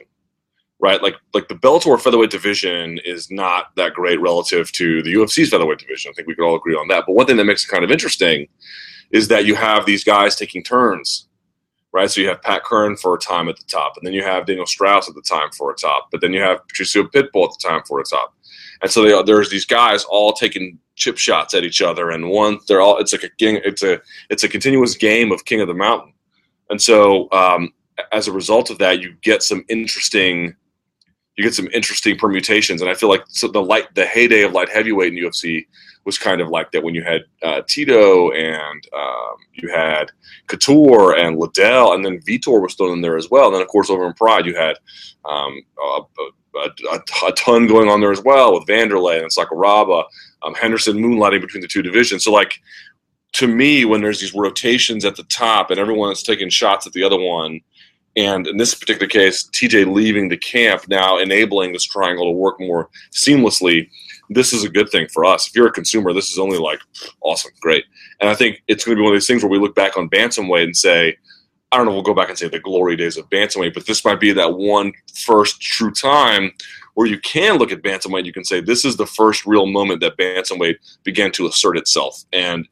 [0.80, 1.02] right?
[1.02, 5.80] Like like the Bellator featherweight division is not that great relative to the UFC's featherweight
[5.80, 6.12] division.
[6.12, 7.04] I think we could all agree on that.
[7.06, 8.48] But one thing that makes it kind of interesting
[9.12, 11.25] is that you have these guys taking turns
[11.96, 12.12] right?
[12.12, 14.46] So you have Pat Curran for a time at the top, and then you have
[14.46, 17.56] Daniel Straus at the time for a top, but then you have Patricio Pitbull at
[17.58, 18.36] the time for a top.
[18.82, 22.60] And so they, there's these guys all taking chip shots at each other, and one
[22.68, 25.70] they're all it's like a king, it's a it's a continuous game of King of
[25.70, 26.14] the Mountain.
[26.70, 27.72] And so um,
[28.12, 30.54] as a result of that, you get some interesting
[31.36, 32.82] you get some interesting permutations.
[32.82, 35.68] And I feel like so the light the heyday of light heavyweight in UFC
[36.06, 40.12] was kind of like that when you had uh, Tito and um, you had
[40.48, 43.48] Couture and Liddell, and then Vitor was thrown in there as well.
[43.48, 44.78] And then, of course, over in Pride, you had
[45.26, 46.02] um, a,
[46.58, 50.06] a, a, ton going on there as well with Vanderlei and Sakuraba,
[50.44, 52.24] um, Henderson moonlighting between the two divisions.
[52.24, 52.62] So, like,
[53.34, 56.94] to me, when there's these rotations at the top and everyone is taking shots at
[56.94, 57.62] the other one,
[58.16, 62.60] and in this particular case, TJ leaving the camp now enabling this triangle to work
[62.60, 63.90] more seamlessly
[64.30, 65.48] this is a good thing for us.
[65.48, 66.80] If you're a consumer, this is only like
[67.22, 67.86] awesome, great.
[68.20, 69.98] And I think it's going to be one of these things where we look back
[69.98, 71.18] on bantamweight and say,
[71.72, 74.06] I don't know, we'll go back and say the glory days of bantamweight, but this
[74.06, 76.52] might be that one first true time
[76.94, 78.26] where you can look at bantamweight.
[78.26, 82.24] You can say this is the first real moment that bantamweight began to assert itself,
[82.34, 82.68] and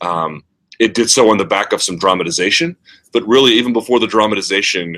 [0.00, 0.44] Um,
[0.78, 2.76] it did so on the back of some dramatization,
[3.12, 4.96] but really, even before the dramatization,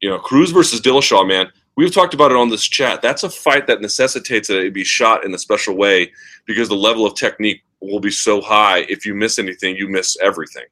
[0.00, 3.00] you know, Cruz versus Dillashaw, man, we've talked about it on this chat.
[3.02, 6.12] That's a fight that necessitates that it be shot in a special way
[6.46, 8.80] because the level of technique will be so high.
[8.88, 10.64] If you miss anything, you miss everything,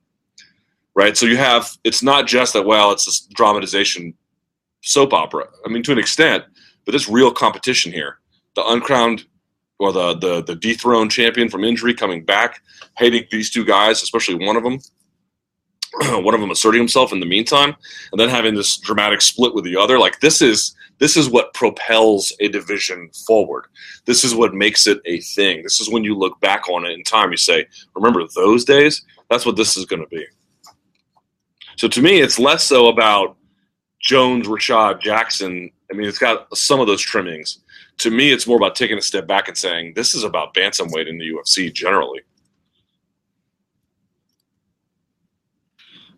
[0.95, 1.17] right?
[1.17, 4.15] So you have it's not just that well, it's this dramatization
[4.83, 5.47] soap opera.
[5.65, 6.45] I mean, to an extent,
[6.85, 8.19] but there's real competition here.
[8.55, 9.25] The uncrowned
[9.83, 12.63] or the, the the dethroned champion from injury coming back,
[12.97, 14.79] hating these two guys, especially one of them.
[16.25, 17.75] one of them asserting himself in the meantime,
[18.13, 19.99] and then having this dramatic split with the other.
[19.99, 23.67] Like this is this is what propels a division forward.
[24.07, 25.65] This is what makes it a thing.
[25.65, 27.33] This is when you look back on it in time.
[27.33, 27.67] You say,
[27.97, 30.25] "Remember those days?" That's what this is going to be.
[31.77, 33.37] So to me, it's less so about
[34.01, 35.71] Jones, Rashad, Jackson.
[35.91, 37.62] I mean, it's got some of those trimmings.
[38.03, 41.07] To me, it's more about taking a step back and saying, this is about bantamweight
[41.07, 42.23] in the UFC generally.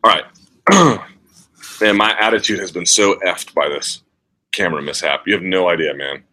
[0.02, 0.24] All right.
[1.82, 4.02] man, my attitude has been so effed by this
[4.50, 5.26] camera mishap.
[5.26, 6.24] You have no idea, man.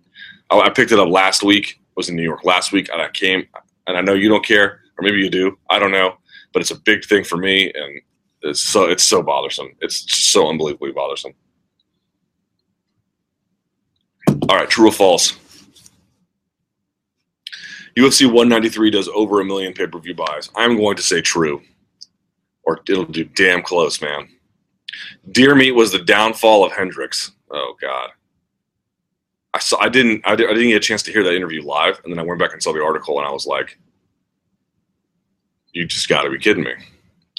[0.49, 1.81] I, I picked it up last week.
[1.81, 3.45] I was in New York last week, and I came,
[3.87, 5.57] and I know you don't care, or maybe you do.
[5.69, 6.15] I don't know,
[6.53, 7.99] but it's a big thing for me, and
[8.41, 9.75] it's so it's so bothersome.
[9.81, 11.33] It's so unbelievably bothersome.
[14.47, 15.40] All right, true or false?
[17.97, 20.49] UFC 193 does over a million pay per view buys.
[20.55, 21.61] I'm going to say true,
[22.63, 24.29] or it'll do damn close, man.
[25.31, 27.31] Deer meat was the downfall of Hendricks.
[27.49, 28.11] Oh God,
[29.53, 29.79] I saw.
[29.79, 30.21] I didn't.
[30.25, 32.53] I didn't get a chance to hear that interview live, and then I went back
[32.53, 33.77] and saw the article, and I was like,
[35.73, 36.73] "You just got to be kidding me."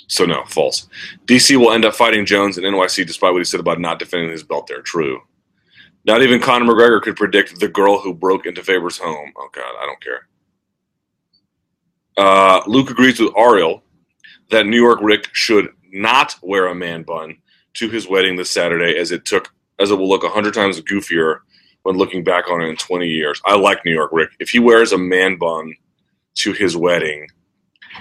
[0.09, 0.89] So no, false.
[1.25, 4.31] DC will end up fighting Jones in NYC despite what he said about not defending
[4.31, 4.83] his belt there.
[4.83, 5.23] True.
[6.05, 9.33] Not even Conor McGregor could predict the girl who broke into Faber's home.
[9.37, 10.29] Oh God, I don't care.
[12.17, 13.83] Uh, Luke agrees with Ariel
[14.51, 17.39] that New York Rick should not wear a man bun
[17.75, 21.41] to his wedding this Saturday, as it took as it will look hundred times goofier
[21.83, 23.41] when looking back on it in 20 years.
[23.45, 24.31] I like New York Rick.
[24.39, 25.75] If he wears a man bun
[26.37, 27.27] to his wedding,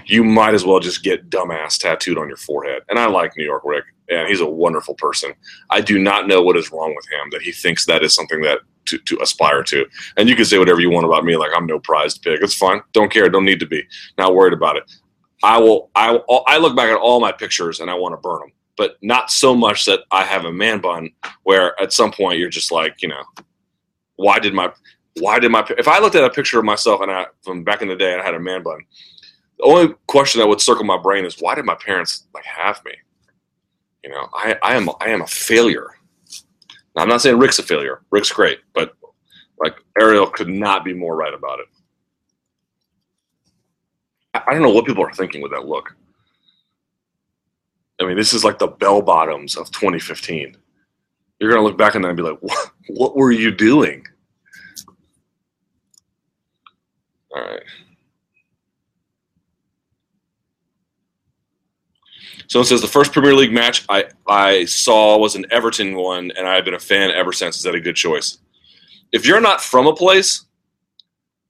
[0.05, 2.83] you might as well just get dumbass tattooed on your forehead.
[2.89, 5.33] And I like New York Rick, and he's a wonderful person.
[5.69, 8.41] I do not know what is wrong with him that he thinks that is something
[8.41, 8.59] that
[8.91, 9.85] to, to aspire to.
[10.17, 12.39] And you can say whatever you want about me, like I'm no prized pig.
[12.41, 12.81] It's fine.
[12.93, 13.29] Don't care.
[13.29, 13.83] Don't need to be.
[14.17, 14.83] Not worried about it.
[15.43, 15.89] I will.
[15.95, 18.97] I I look back at all my pictures and I want to burn them, but
[19.01, 21.09] not so much that I have a man bun.
[21.43, 23.23] Where at some point you're just like, you know,
[24.17, 24.71] why did my
[25.19, 27.81] why did my if I looked at a picture of myself and I from back
[27.81, 28.79] in the day and I had a man bun,
[29.57, 32.83] the only question that would circle my brain is why did my parents like have
[32.85, 32.93] me?
[34.03, 35.89] You know, I, I am I am a failure.
[36.95, 38.01] I'm not saying Rick's a failure.
[38.11, 38.93] Rick's great, but
[39.59, 41.67] like Ariel could not be more right about it.
[44.33, 45.95] I, I don't know what people are thinking with that look.
[47.99, 50.57] I mean, this is like the bell bottoms of 2015.
[51.39, 52.71] You're gonna look back on that and be like, "What?
[52.87, 54.05] What were you doing?"
[57.35, 57.63] All right.
[62.51, 66.31] So it says the first Premier League match I, I saw was an Everton one,
[66.31, 67.55] and I've been a fan ever since.
[67.55, 68.39] Is that a good choice?
[69.13, 70.43] If you're not from a place,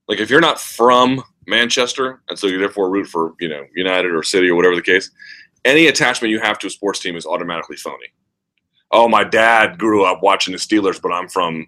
[0.07, 4.11] like if you're not from Manchester, and so you're therefore root for you know United
[4.11, 5.09] or City or whatever the case,
[5.65, 8.13] any attachment you have to a sports team is automatically phony.
[8.91, 11.65] Oh, my dad grew up watching the Steelers, but I'm from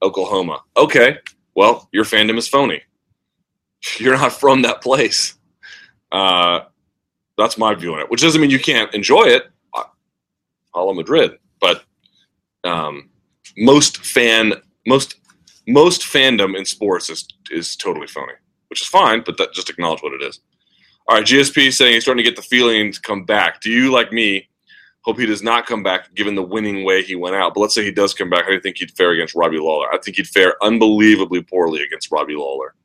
[0.00, 0.62] Oklahoma.
[0.78, 1.18] Okay,
[1.54, 2.80] well your fandom is phony.
[3.98, 5.34] You're not from that place.
[6.10, 6.60] Uh,
[7.38, 8.10] that's my view on it.
[8.10, 9.44] Which doesn't mean you can't enjoy it.
[10.74, 11.84] Hala Madrid, but
[12.64, 13.10] um,
[13.56, 14.54] most fan
[14.86, 15.16] most
[15.68, 18.32] most fandom in sports is is totally phony,
[18.68, 19.22] which is fine.
[19.24, 20.40] But that, just acknowledge what it is.
[21.08, 23.60] All right, GSP saying he's starting to get the feeling to come back.
[23.60, 24.48] Do you like me?
[25.04, 27.54] Hope he does not come back, given the winning way he went out.
[27.54, 28.44] But let's say he does come back.
[28.48, 29.92] I think he'd fare against Robbie Lawler.
[29.92, 32.76] I think he'd fare unbelievably poorly against Robbie Lawler.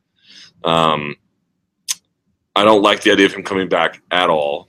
[0.64, 1.16] Um,
[2.58, 4.68] I don't like the idea of him coming back at all.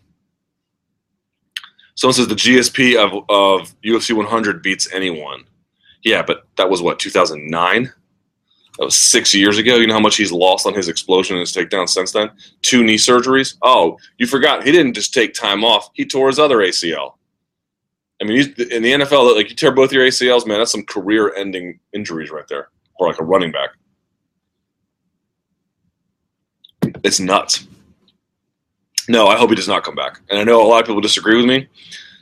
[1.95, 5.45] Someone says the GSP of, of UFC 100 beats anyone.
[6.05, 7.85] Yeah, but that was what 2009.
[7.85, 9.77] That was six years ago.
[9.77, 12.31] You know how much he's lost on his explosion and his takedown since then?
[12.61, 13.57] Two knee surgeries.
[13.63, 14.65] Oh, you forgot.
[14.65, 15.89] He didn't just take time off.
[15.95, 17.15] He tore his other ACL.
[18.21, 21.81] I mean, in the NFL, like you tear both your ACLs, man, that's some career-ending
[21.95, 23.71] injuries right there, or like a running back.
[27.03, 27.67] It's nuts.
[29.09, 30.21] No, I hope he does not come back.
[30.29, 31.67] And I know a lot of people disagree with me.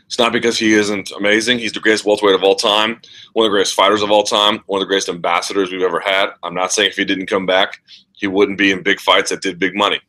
[0.06, 1.58] It's not because he isn't amazing.
[1.58, 3.00] He's the greatest welterweight of all time,
[3.32, 5.98] one of the greatest fighters of all time, one of the greatest ambassadors we've ever
[5.98, 6.30] had.
[6.44, 9.42] I'm not saying if he didn't come back, he wouldn't be in big fights that
[9.42, 10.00] did big money.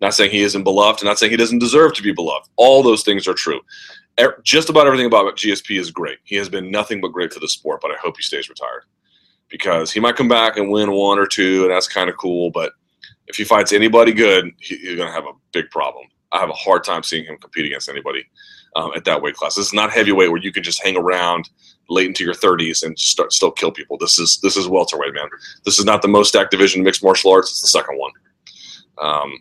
[0.00, 2.48] Not saying he isn't beloved, and not saying he doesn't deserve to be beloved.
[2.56, 3.60] All those things are true.
[4.42, 6.18] Just about everything about GSP is great.
[6.24, 8.84] He has been nothing but great for the sport, but I hope he stays retired
[9.48, 12.50] because he might come back and win one or two, and that's kind of cool.
[12.50, 12.72] But
[13.26, 16.06] if he fights anybody good, he, he's going to have a big problem.
[16.34, 18.24] I have a hard time seeing him compete against anybody
[18.76, 19.54] um, at that weight class.
[19.54, 21.48] This is not heavyweight where you can just hang around
[21.88, 23.96] late into your 30s and start still kill people.
[23.96, 25.28] This is this is welterweight, man.
[25.64, 27.50] This is not the most stacked division mixed martial arts.
[27.50, 28.12] It's the second one.
[29.00, 29.32] Um,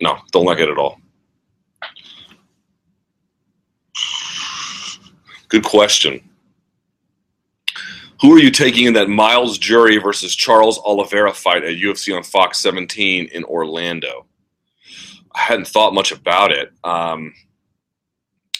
[0.00, 1.00] no, don't like it at all.
[5.48, 6.20] Good question.
[8.20, 12.22] Who are you taking in that Myles Jury versus Charles Oliveira fight at UFC on
[12.22, 14.26] Fox 17 in Orlando?
[15.36, 16.72] I hadn't thought much about it.
[16.82, 17.34] Um,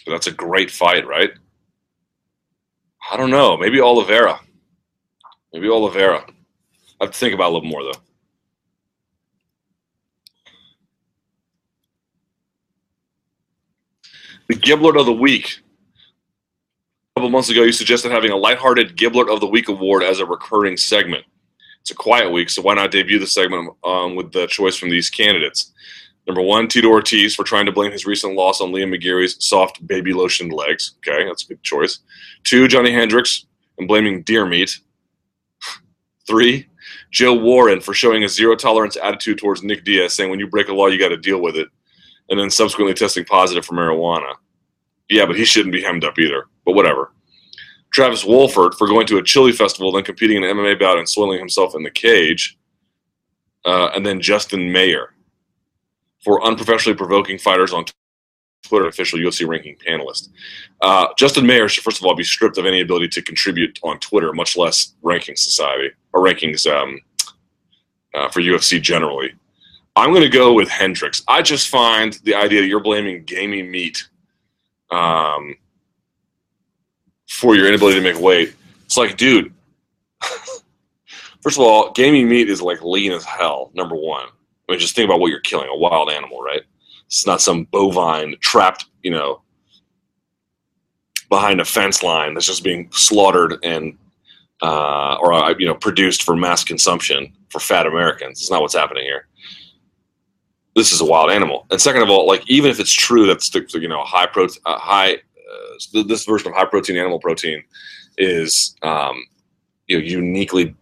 [0.06, 1.30] that's a great fight, right?
[3.10, 3.56] I don't know.
[3.56, 4.38] Maybe Oliveira.
[5.52, 6.24] Maybe Oliveira.
[7.00, 8.00] I have to think about a little more, though.
[14.48, 15.60] The Giblert of the Week.
[17.16, 20.20] A couple months ago, you suggested having a lighthearted Giblert of the Week award as
[20.20, 21.24] a recurring segment.
[21.80, 24.90] It's a quiet week, so why not debut the segment um, with the choice from
[24.90, 25.72] these candidates?
[26.26, 29.86] Number one, Tito Ortiz for trying to blame his recent loss on Liam McGeary's soft
[29.86, 30.94] baby lotion legs.
[30.98, 32.00] Okay, that's a good choice.
[32.42, 33.46] Two, Johnny Hendricks
[33.78, 34.80] and blaming deer meat.
[36.26, 36.68] Three,
[37.12, 40.68] Joe Warren for showing a zero tolerance attitude towards Nick Diaz, saying when you break
[40.68, 41.68] a law, you got to deal with it,
[42.28, 44.34] and then subsequently testing positive for marijuana.
[45.08, 47.12] Yeah, but he shouldn't be hemmed up either, but whatever.
[47.92, 51.08] Travis Wolford for going to a chili festival, then competing in an MMA bout and
[51.08, 52.58] soiling himself in the cage.
[53.64, 55.14] Uh, and then Justin Mayer
[56.26, 57.84] for unprofessionally provoking fighters on
[58.64, 60.30] Twitter, official UFC ranking panelist.
[60.80, 64.00] Uh, Justin Mayer should first of all be stripped of any ability to contribute on
[64.00, 66.98] Twitter, much less ranking society or rankings um,
[68.12, 69.32] uh, for UFC generally.
[69.94, 71.22] I'm going to go with Hendricks.
[71.28, 74.08] I just find the idea that you're blaming gamey meat
[74.90, 75.54] um,
[77.28, 78.52] for your inability to make weight.
[78.84, 79.54] It's like, dude.
[81.40, 83.70] first of all, gamey meat is like lean as hell.
[83.74, 84.26] Number one.
[84.68, 86.62] I mean, just think about what you're killing a wild animal, right?
[87.06, 89.42] It's not some bovine trapped, you know,
[91.28, 93.96] behind a fence line that's just being slaughtered and
[94.62, 98.40] uh, or uh, you know produced for mass consumption for fat Americans.
[98.40, 99.28] It's not what's happening here.
[100.74, 101.66] This is a wild animal.
[101.70, 104.78] And second of all, like even if it's true that you know high protein, uh,
[104.78, 107.62] high uh, this version of high protein animal protein
[108.18, 109.24] is um,
[109.86, 110.74] you know uniquely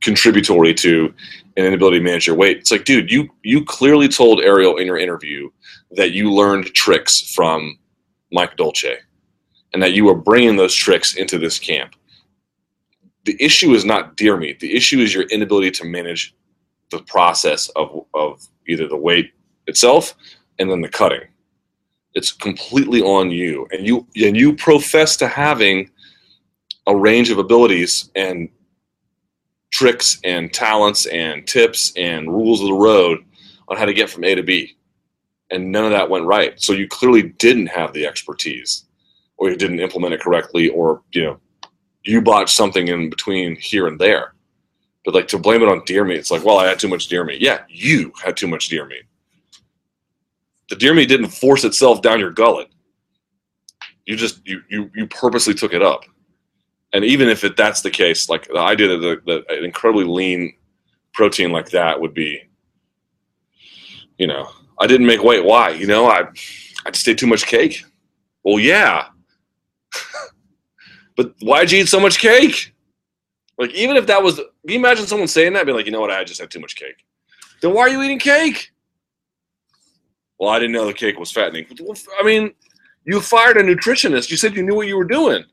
[0.00, 1.12] contributory to
[1.58, 2.58] an inability to manage your weight.
[2.58, 5.50] It's like, dude, you you clearly told Ariel in your interview
[5.90, 7.78] that you learned tricks from
[8.32, 8.96] Mike Dolce,
[9.72, 11.96] and that you were bringing those tricks into this camp.
[13.24, 14.60] The issue is not deer meat.
[14.60, 16.34] The issue is your inability to manage
[16.90, 19.32] the process of of either the weight
[19.66, 20.14] itself
[20.60, 21.26] and then the cutting.
[22.14, 25.90] It's completely on you, and you and you profess to having
[26.86, 28.48] a range of abilities and
[29.70, 33.24] tricks and talents and tips and rules of the road
[33.68, 34.76] on how to get from A to B.
[35.50, 36.60] And none of that went right.
[36.60, 38.84] So you clearly didn't have the expertise
[39.36, 41.40] or you didn't implement it correctly or, you know,
[42.04, 44.34] you botched something in between here and there.
[45.04, 47.08] But like to blame it on deer meat, it's like, well, I had too much
[47.08, 47.40] deer meat.
[47.40, 49.04] Yeah, you had too much deer meat.
[50.68, 52.68] The deer meat didn't force itself down your gullet.
[54.04, 56.04] You just you you you purposely took it up
[56.92, 60.04] and even if it, that's the case, like the idea that the, the, an incredibly
[60.04, 60.54] lean
[61.12, 62.42] protein like that would be,
[64.16, 64.48] you know,
[64.80, 65.44] I didn't make weight.
[65.44, 65.70] Why?
[65.70, 66.22] You know, I
[66.86, 67.84] I just ate too much cake.
[68.42, 69.08] Well, yeah,
[71.16, 72.74] but why'd you eat so much cake?
[73.58, 75.66] Like, even if that was, can you imagine someone saying that?
[75.66, 76.12] Be like, you know what?
[76.12, 77.04] I just had too much cake.
[77.60, 78.70] Then why are you eating cake?
[80.38, 81.66] Well, I didn't know the cake was fattening.
[82.20, 82.52] I mean,
[83.04, 84.30] you fired a nutritionist.
[84.30, 85.44] You said you knew what you were doing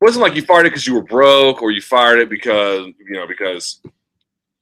[0.00, 2.86] it wasn't like you fired it because you were broke or you fired it because
[2.98, 3.80] you know because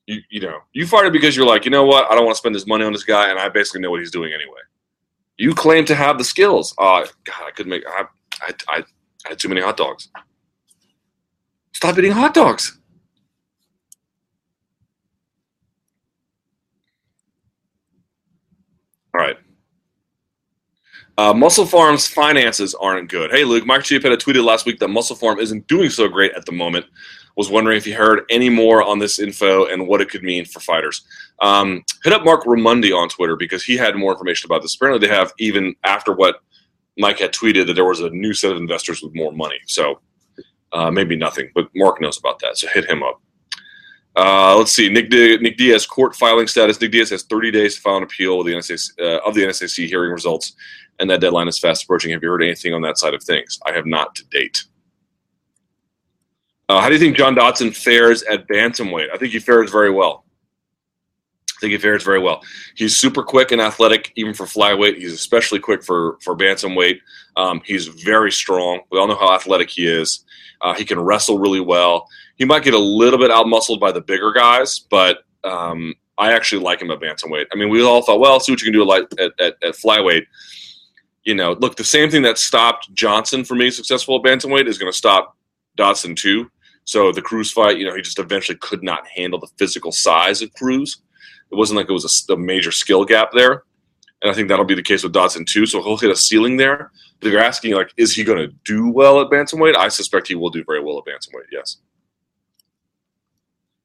[0.06, 2.34] you you know you fired it because you're like you know what I don't want
[2.34, 4.60] to spend this money on this guy and I basically know what he's doing anyway.
[5.36, 6.74] You claim to have the skills.
[6.78, 7.84] Oh God, I couldn't make.
[7.86, 8.04] I
[8.42, 8.78] I, I,
[9.26, 10.08] I had too many hot dogs.
[11.72, 12.78] Stop eating hot dogs.
[19.14, 19.36] All right.
[21.18, 23.32] Uh, MusclePharm's finances aren't good.
[23.32, 26.52] Hey, Luke, Mike Chiappetta tweeted last week that MusclePharm isn't doing so great at the
[26.52, 26.86] moment.
[27.36, 30.44] Was wondering if you heard any more on this info and what it could mean
[30.44, 31.04] for fighters.
[31.40, 34.76] Um, hit up Mark Raimondi on Twitter because he had more information about this.
[34.76, 36.36] Apparently, they have even after what
[36.98, 39.58] Mike had tweeted that there was a new set of investors with more money.
[39.66, 40.00] So
[40.72, 42.58] uh, maybe nothing, but Mark knows about that.
[42.58, 43.20] So hit him up.
[44.16, 44.88] Uh, let's see.
[44.88, 46.80] Nick, Di- Nick Diaz court filing status.
[46.80, 49.42] Nick Diaz has 30 days to file an appeal with the NSAC, uh, of the
[49.42, 50.54] NSAC hearing results,
[50.98, 52.12] and that deadline is fast approaching.
[52.12, 53.58] Have you heard anything on that side of things?
[53.66, 54.64] I have not to date.
[56.68, 59.08] Uh, how do you think John Dodson fares at bantamweight?
[59.12, 60.24] I think he fares very well.
[61.56, 62.42] I think he fares very well.
[62.76, 64.96] He's super quick and athletic, even for flyweight.
[64.96, 66.98] He's especially quick for for bantamweight.
[67.36, 68.80] Um, he's very strong.
[68.92, 70.24] We all know how athletic he is.
[70.60, 72.06] Uh, he can wrestle really well.
[72.36, 76.62] He might get a little bit outmuscled by the bigger guys, but um, I actually
[76.62, 77.46] like him at bantamweight.
[77.52, 80.26] I mean, we all thought, well, see what you can do at, at, at flyweight.
[81.28, 84.78] You know, look, the same thing that stopped Johnson from being successful at bantamweight is
[84.78, 85.36] going to stop
[85.76, 86.50] Dodson too.
[86.84, 90.40] So the Cruz fight, you know, he just eventually could not handle the physical size
[90.40, 91.02] of Cruz.
[91.52, 93.64] It wasn't like it was a, a major skill gap there.
[94.22, 95.66] And I think that'll be the case with Dodson too.
[95.66, 96.90] So he'll hit a ceiling there.
[97.20, 99.76] But if you're asking, like, is he going to do well at bantamweight?
[99.76, 101.48] I suspect he will do very well at bantamweight.
[101.52, 101.76] Yes.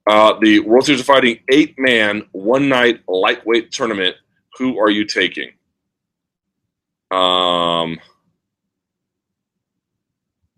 [0.07, 4.15] Uh, the World Series of Fighting eight man one night lightweight tournament.
[4.57, 5.51] Who are you taking?
[7.13, 7.99] Um,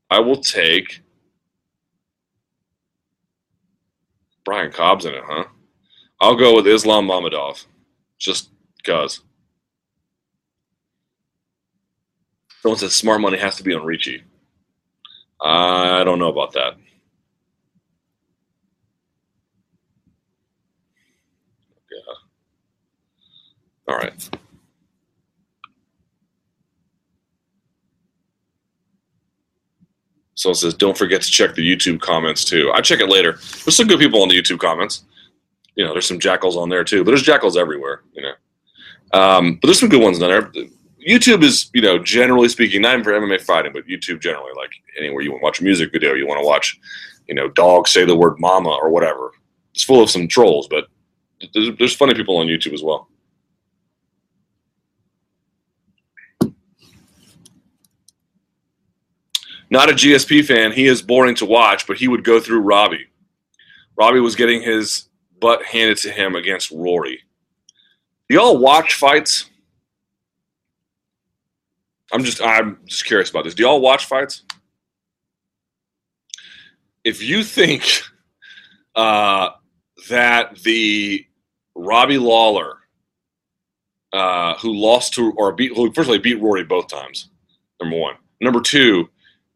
[0.10, 1.02] I will take
[4.46, 5.46] Brian Cobb's in it, huh?
[6.22, 7.66] I'll go with Islam Mamedov,
[8.18, 8.52] just
[8.86, 9.22] cause.
[12.62, 14.24] Someone says smart money has to be on Ricci.
[15.42, 16.78] I don't know about that.
[21.92, 22.14] Yeah.
[23.94, 24.30] All right.
[30.46, 32.72] Someone says, don't forget to check the YouTube comments too.
[32.76, 33.40] I check it later.
[33.64, 35.04] There's some good people on the YouTube comments.
[35.74, 39.20] You know, there's some jackals on there too, but there's jackals everywhere, you know.
[39.20, 40.52] Um, but there's some good ones on there.
[41.08, 44.70] YouTube is, you know, generally speaking, not even for MMA fighting, but YouTube generally, like
[45.00, 46.80] anywhere you want to watch a music video, you want to watch,
[47.28, 49.32] you know, dogs say the word mama or whatever.
[49.74, 50.86] It's full of some trolls, but
[51.56, 53.10] there's, there's funny people on YouTube as well.
[59.76, 60.72] Not a GSP fan.
[60.72, 63.08] He is boring to watch, but he would go through Robbie.
[63.98, 65.10] Robbie was getting his
[65.42, 67.20] butt handed to him against Rory.
[68.30, 69.50] Do y'all watch fights?
[72.14, 73.54] I'm just I'm just curious about this.
[73.54, 74.44] Do y'all watch fights?
[77.04, 77.84] If you think
[78.96, 79.50] uh,
[80.08, 81.26] that the
[81.76, 82.78] Robbie Lawler,
[84.14, 87.28] uh, who lost to or beat, who first of all beat Rory both times,
[87.82, 88.16] number one.
[88.40, 89.10] Number two,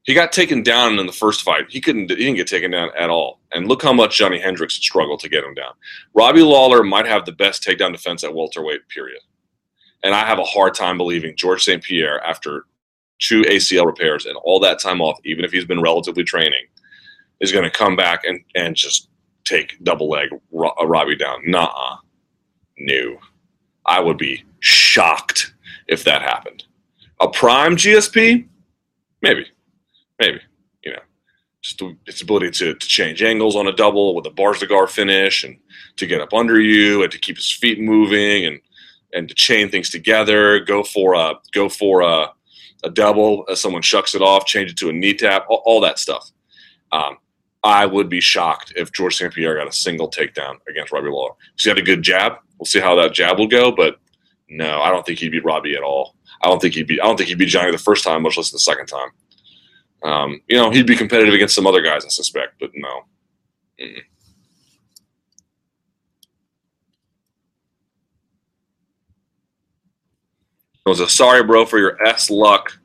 [0.04, 1.66] he got taken down in the first fight.
[1.70, 2.10] He couldn't.
[2.10, 3.40] He didn't get taken down at all.
[3.52, 5.74] And look how much Johnny Hendricks struggled to get him down.
[6.14, 8.88] Robbie Lawler might have the best takedown defense at welterweight.
[8.90, 9.22] Period.
[10.04, 11.84] And I have a hard time believing George St.
[11.84, 12.66] Pierre, after
[13.20, 16.66] two ACL repairs and all that time off, even if he's been relatively training,
[17.42, 19.10] is going to come back and, and just
[19.44, 21.42] take double leg uh, Robbie down.
[21.46, 21.98] Nah,
[22.78, 23.18] new.
[23.86, 25.54] I would be shocked
[25.88, 26.64] if that happened.
[27.20, 28.48] A prime GSP,
[29.22, 29.48] maybe,
[30.20, 30.40] maybe.
[30.84, 31.00] You know,
[31.62, 34.88] just its ability to, to change angles on a double with a bars to gar
[34.88, 35.58] finish and
[35.98, 38.60] to get up under you and to keep his feet moving and
[39.12, 40.60] and to chain things together.
[40.60, 42.28] Go for a go for a,
[42.84, 45.82] a double as someone shucks it off, change it to a knee tap, all, all
[45.82, 46.30] that stuff.
[46.92, 47.18] Um,
[47.64, 49.34] I would be shocked if George St.
[49.34, 51.34] Pierre got a single takedown against Robbie Lawler.
[51.58, 52.34] He had a good jab.
[52.58, 54.00] We'll see how that jab will go, but
[54.50, 56.16] no, I don't think he'd beat Robbie at all.
[56.42, 57.02] I don't think he'd beat.
[57.02, 59.10] I don't think he'd beat Johnny the first time, much less the second time.
[60.04, 63.02] Um, you know, he'd be competitive against some other guys, I suspect, but no.
[63.80, 64.02] Mm-mm.
[70.86, 72.80] It was a sorry, bro, for your S luck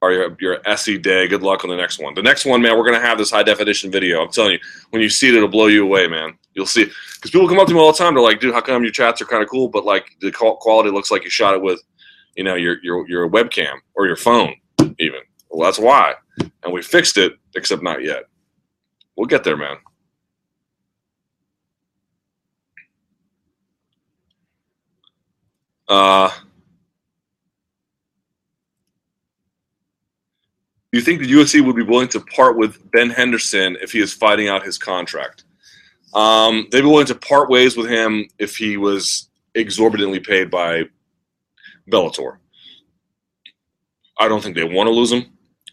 [0.00, 1.28] or your, your SE day.
[1.28, 2.14] Good luck on the next one.
[2.14, 4.22] The next one, man, we're going to have this high definition video.
[4.22, 4.58] I'm telling you,
[4.90, 6.38] when you see it, it'll blow you away, man.
[6.54, 8.14] You'll see Because people come up to me all the time.
[8.14, 10.90] They're like, dude, how come your chats are kind of cool, but like the quality
[10.90, 11.82] looks like you shot it with,
[12.36, 14.54] you know, your, your, your webcam or your phone,
[14.98, 15.20] even.
[15.50, 16.14] Well, that's why.
[16.62, 18.24] And we fixed it, except not yet.
[19.16, 19.76] We'll get there, man.
[25.88, 26.30] Uh,
[30.92, 34.12] you think the UFC would be willing to part with Ben Henderson if he is
[34.14, 35.44] fighting out his contract?
[36.14, 40.84] Um, they'd be willing to part ways with him if he was exorbitantly paid by
[41.90, 42.38] Bellator.
[44.18, 45.26] I don't think they want to lose him.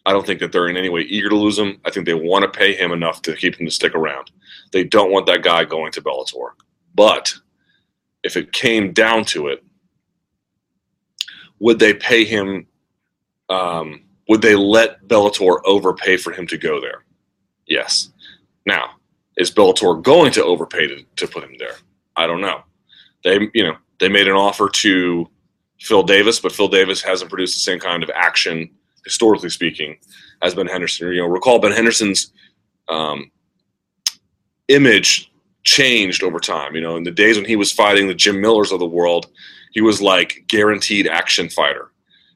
[0.07, 1.81] I don't think that they're in any way eager to lose him.
[1.83, 4.31] I think they want to pay him enough to keep him to stick around.
[4.71, 6.51] They don't want that guy going to Bellator.
[6.95, 7.33] But
[8.23, 9.63] if it came down to it,
[11.59, 12.67] would they pay him
[13.49, 17.03] um, would they let Bellator overpay for him to go there?
[17.65, 18.09] Yes.
[18.65, 18.91] Now,
[19.37, 21.75] Is Bellator going to overpay to, to put him there?
[22.15, 22.61] I don't know.
[23.23, 25.29] They, you know, they made an offer to
[25.79, 28.69] Phil Davis, but Phil Davis hasn't produced the same kind of action,
[29.07, 29.97] historically speaking,
[30.41, 31.09] as Ben Henderson.
[31.09, 32.31] You know, recall Ben Henderson's
[32.89, 33.31] um,
[34.67, 35.31] image
[35.63, 36.75] changed over time.
[36.75, 39.27] You know, in the days when he was fighting the Jim Millers of the world,
[39.71, 41.91] he was like guaranteed action fighter.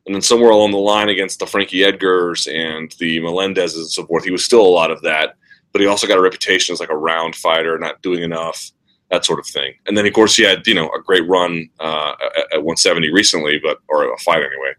[0.05, 4.05] And then somewhere along the line against the Frankie Edgars and the Melendezes and so
[4.05, 5.36] forth, he was still a lot of that.
[5.72, 8.72] But he also got a reputation as like a round fighter, not doing enough,
[9.11, 9.74] that sort of thing.
[9.86, 12.13] And then of course he had you know a great run uh,
[12.51, 14.74] at, 170 recently, but or a fight anyway.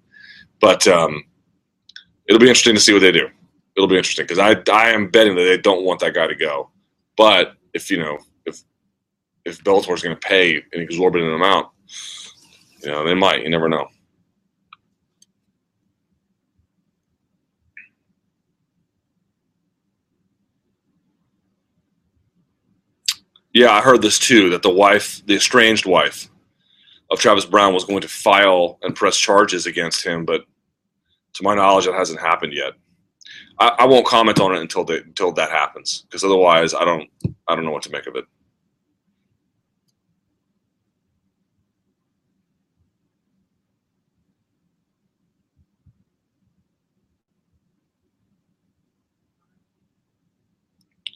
[0.60, 1.22] But um,
[2.32, 3.28] it'll be interesting to see what they do.
[3.76, 6.34] It'll be interesting because I I am betting that they don't want that guy to
[6.34, 6.70] go.
[7.16, 8.60] But if you know if
[9.44, 11.68] if Bellator is going to pay an exorbitant amount,
[12.82, 13.42] you know they might.
[13.42, 13.86] You never know.
[23.52, 24.48] Yeah, I heard this too.
[24.50, 26.30] That the wife, the estranged wife
[27.10, 30.46] of Travis Browne, was going to file and press charges against him, but
[31.42, 32.72] my knowledge, it hasn't happened yet.
[33.58, 37.10] I, I won't comment on it until they, until that happens, because otherwise, I don't
[37.48, 38.24] I don't know what to make of it.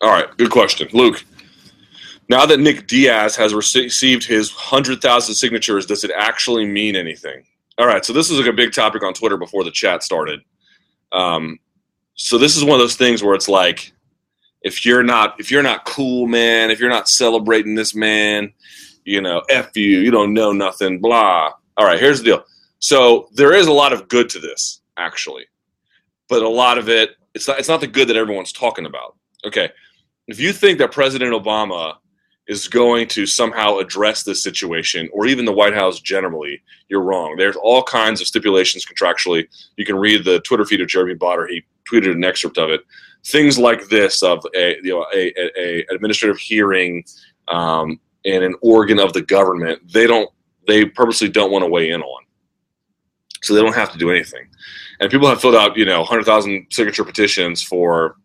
[0.03, 1.24] All right, good question, Luke.
[2.29, 7.45] Now that Nick Diaz has received his 100,000 signatures, does it actually mean anything?
[7.79, 10.41] All right, so this is like a big topic on Twitter before the chat started.
[11.12, 11.59] Um,
[12.14, 13.93] so this is one of those things where it's like,
[14.62, 18.53] if you're not if you're not cool, man, if you're not celebrating this man,
[19.05, 21.53] you know, f you, you don't know nothing, blah.
[21.77, 22.45] All right, here's the deal.
[22.79, 25.45] So there is a lot of good to this, actually,
[26.29, 29.16] but a lot of it, it's not it's not the good that everyone's talking about.
[29.47, 29.70] Okay,
[30.27, 31.97] if you think that President Obama
[32.49, 37.35] is going to somehow address this situation, or even the White House generally, you're wrong.
[37.37, 39.47] There's all kinds of stipulations contractually.
[39.77, 41.49] You can read the Twitter feed of Jeremy Botter.
[41.49, 42.83] He tweeted an excerpt of it.
[43.25, 47.05] Things like this of a you know a, a, a administrative hearing
[47.49, 49.81] um, and an organ of the government.
[49.93, 50.31] They don't.
[50.69, 52.25] They purposely don't want to weigh in on.
[53.43, 54.49] So they don't have to do anything.
[55.01, 58.17] And people have filled out, you know, 100,000 signature petitions for,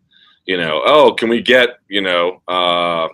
[0.46, 3.08] you know, oh, can we get, you know, uh,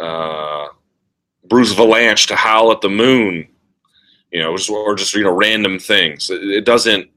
[0.00, 0.68] uh,
[1.48, 3.48] Bruce Vilanch to howl at the moon,
[4.30, 6.30] you know, or just you know random things.
[6.30, 7.10] It, it doesn't.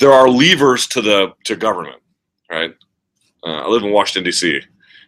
[0.00, 2.00] There are levers to the to government,
[2.50, 2.74] right?
[3.44, 4.60] Uh, I live in Washington D.C.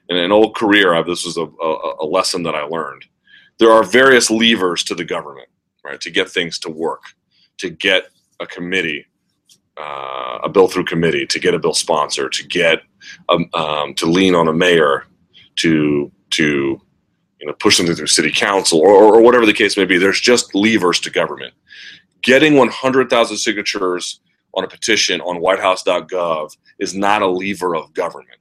[0.09, 3.05] In an old career, I, this was a, a, a lesson that I learned.
[3.59, 5.49] There are various levers to the government,
[5.85, 7.03] right, to get things to work,
[7.59, 9.07] to get a committee,
[9.79, 12.83] uh, a bill through committee, to get a bill sponsored, to get
[13.29, 15.07] um, um, to lean on a mayor
[15.57, 16.81] to to
[17.41, 19.99] you know push something through city council or, or whatever the case may be.
[19.99, 21.55] There's just levers to government.
[22.23, 24.21] Getting 100,000 signatures
[24.55, 28.39] on a petition on whitehouse.gov is not a lever of government.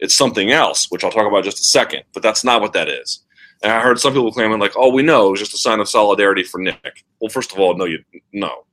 [0.00, 2.88] It's something else, which I'll talk about just a second, but that's not what that
[2.88, 3.22] is.
[3.62, 5.80] And I heard some people claiming like, "Oh, we know it was just a sign
[5.80, 8.00] of solidarity for Nick." Well, first of all, no, you
[8.32, 8.66] no.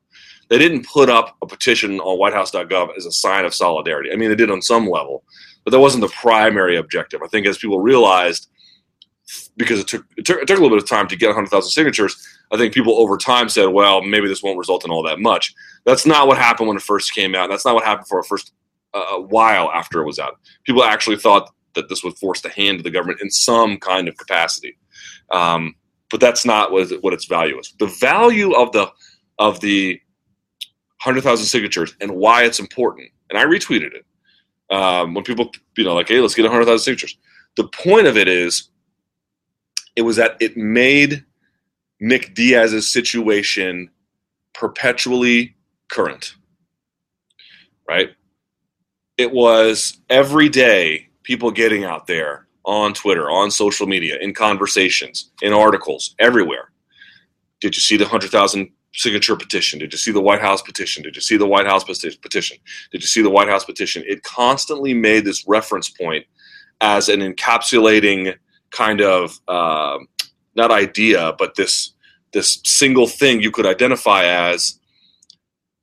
[0.50, 4.12] They didn't put up a petition on whitehouse.gov as a sign of solidarity.
[4.12, 5.24] I mean, they did on some level,
[5.64, 7.22] but that wasn't the primary objective.
[7.24, 8.50] I think as people realized,
[9.58, 11.70] because it took, it took, it took a little bit of time to get 100,000
[11.70, 15.20] signatures, I think people over time said, well, maybe this won't result in all that
[15.20, 15.54] much.
[15.86, 17.50] That's not what happened when it first came out.
[17.50, 18.54] That's not what happened for a first
[18.94, 20.38] uh, while after it was out.
[20.66, 24.08] People actually thought that this would force the hand of the government in some kind
[24.08, 24.78] of capacity.
[25.32, 25.76] Um,
[26.10, 27.74] but that's not what, what its value is.
[27.80, 28.92] The value of the
[29.40, 30.00] of the
[31.04, 34.06] 100,000 signatures and why it's important, and I retweeted it,
[34.72, 37.18] um, when people, you know, like, hey, let's get 100,000 signatures.
[37.58, 38.70] The point of it is,
[39.96, 41.26] it was that it made
[42.00, 43.90] Nick Diaz's situation
[44.54, 45.56] perpetually
[45.90, 46.36] current,
[47.88, 48.12] right?
[49.18, 55.32] It was every day people getting out there on Twitter, on social media, in conversations,
[55.42, 56.72] in articles, everywhere.
[57.60, 59.80] Did you see the 100,000 signature petition?
[59.80, 61.04] Did you see the White House petition?
[61.04, 62.58] Did you see the White House petition?
[62.92, 64.04] Did you see the White House petition?
[64.08, 66.26] It constantly made this reference point
[66.82, 68.36] as an encapsulating
[68.72, 69.98] kind of uh,
[70.56, 71.94] not idea, but this
[72.34, 74.80] this single thing you could identify as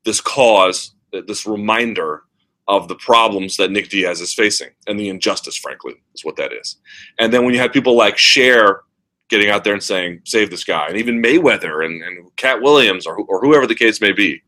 [0.04, 0.94] this cause,
[1.26, 2.22] this reminder
[2.66, 6.52] of the problems that Nick Diaz is facing and the injustice, frankly, is what that
[6.52, 6.76] is.
[7.18, 8.82] And then when you had people like Cher
[9.28, 10.86] getting out there and saying, save this guy.
[10.88, 14.42] And even Mayweather and, and Katt Williams or, or whoever the case may be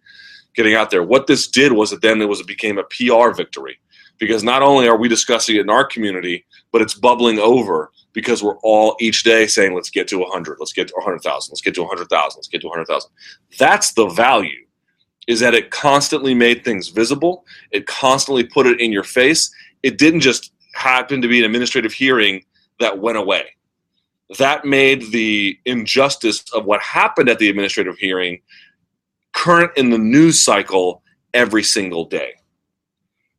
[0.54, 1.02] getting out there.
[1.02, 3.78] What this did was that then it was it became a PR victory
[4.18, 8.42] because not only are we discussing it in our community, but it's bubbling over because
[8.42, 11.74] we're all each day saying, let's get to 100, let's get to 100,000, let's get
[11.74, 13.10] to 100,000, let's get to 100,000.
[13.58, 14.66] That's the value,
[15.26, 19.50] is that it constantly made things visible, it constantly put it in your face.
[19.82, 22.44] It didn't just happen to be an administrative hearing
[22.78, 23.54] that went away.
[24.38, 28.40] That made the injustice of what happened at the administrative hearing
[29.32, 31.02] current in the news cycle
[31.34, 32.34] every single day.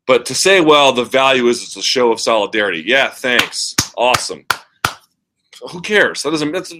[0.07, 2.83] But to say, well, the value is it's a show of solidarity.
[2.85, 3.75] Yeah, thanks.
[3.95, 4.45] Awesome.
[5.71, 6.23] Who cares?
[6.23, 6.51] That doesn't.
[6.51, 6.73] That's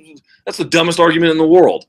[0.45, 1.85] that's the dumbest argument in the world.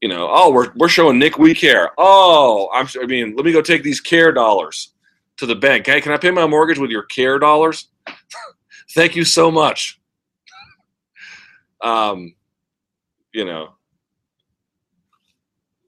[0.00, 0.28] You know.
[0.30, 1.90] Oh, we're we're showing Nick we care.
[1.98, 2.86] Oh, I'm.
[3.02, 4.92] I mean, let me go take these care dollars
[5.38, 5.86] to the bank.
[5.86, 7.88] Hey, can I pay my mortgage with your care dollars?
[8.94, 9.95] Thank you so much.
[11.82, 12.34] Um,
[13.32, 13.70] you know,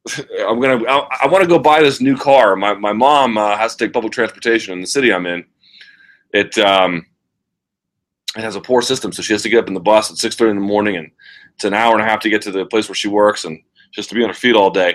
[0.46, 0.84] I'm gonna.
[0.84, 2.56] I, I want to go buy this new car.
[2.56, 5.44] My my mom uh, has to take public transportation in the city I'm in.
[6.32, 7.06] It um,
[8.36, 10.18] it has a poor system, so she has to get up in the bus at
[10.18, 11.10] six thirty in the morning, and
[11.54, 13.60] it's an hour and a half to get to the place where she works, and
[13.92, 14.90] just to be on her feet all day.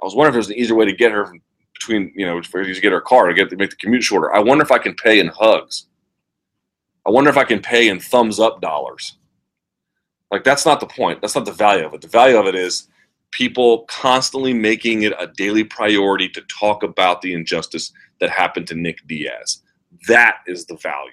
[0.00, 1.30] I was wondering if there's an easier way to get her
[1.74, 4.02] between, you know, for you to get her car to get to make the commute
[4.02, 4.34] shorter.
[4.34, 5.86] I wonder if I can pay in hugs.
[7.06, 9.16] I wonder if I can pay in thumbs up dollars.
[10.30, 11.20] Like that's not the point.
[11.20, 12.00] That's not the value of it.
[12.00, 12.88] The value of it is
[13.32, 18.74] people constantly making it a daily priority to talk about the injustice that happened to
[18.74, 19.62] Nick Diaz.
[20.08, 21.12] That is the value.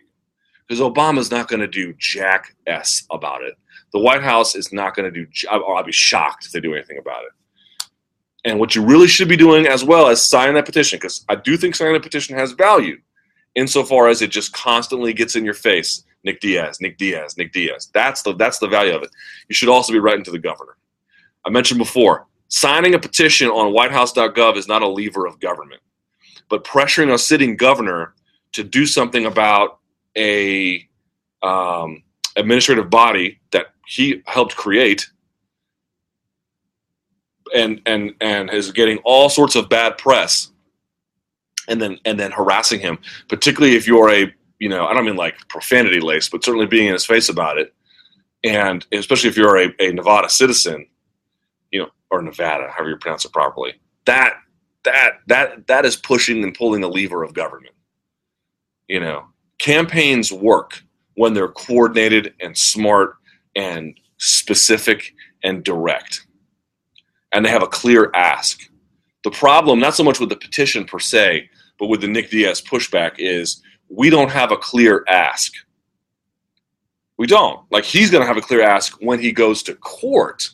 [0.67, 3.55] Because Obama's not going to do jack S about it.
[3.93, 6.97] The White House is not going to do, I'll be shocked if they do anything
[6.97, 7.31] about it.
[8.43, 11.35] And what you really should be doing as well as signing that petition, because I
[11.35, 12.97] do think signing a petition has value
[13.55, 16.03] insofar as it just constantly gets in your face.
[16.23, 17.89] Nick Diaz, Nick Diaz, Nick Diaz.
[17.93, 19.09] That's the that's the value of it.
[19.47, 20.77] You should also be writing to the governor.
[21.45, 25.81] I mentioned before, signing a petition on whitehouse.gov is not a lever of government,
[26.49, 28.13] but pressuring a sitting governor
[28.53, 29.79] to do something about
[30.17, 30.87] a
[31.43, 32.03] um,
[32.35, 35.09] administrative body that he helped create
[37.55, 40.51] and and and is getting all sorts of bad press
[41.67, 42.97] and then and then harassing him
[43.29, 46.87] particularly if you're a you know i don't mean like profanity laced but certainly being
[46.87, 47.73] in his face about it
[48.43, 50.85] and especially if you're a, a nevada citizen
[51.71, 53.73] you know, or Nevada, however you pronounce it properly.
[54.05, 54.35] That
[54.83, 57.75] that that that is pushing and pulling a lever of government.
[58.87, 59.25] You know,
[59.59, 60.81] campaigns work
[61.15, 63.15] when they're coordinated and smart
[63.55, 66.25] and specific and direct.
[67.33, 68.61] And they have a clear ask.
[69.23, 72.61] The problem, not so much with the petition per se, but with the Nick Diaz
[72.61, 75.53] pushback, is we don't have a clear ask.
[77.17, 77.61] We don't.
[77.71, 80.49] Like he's going to have a clear ask when he goes to court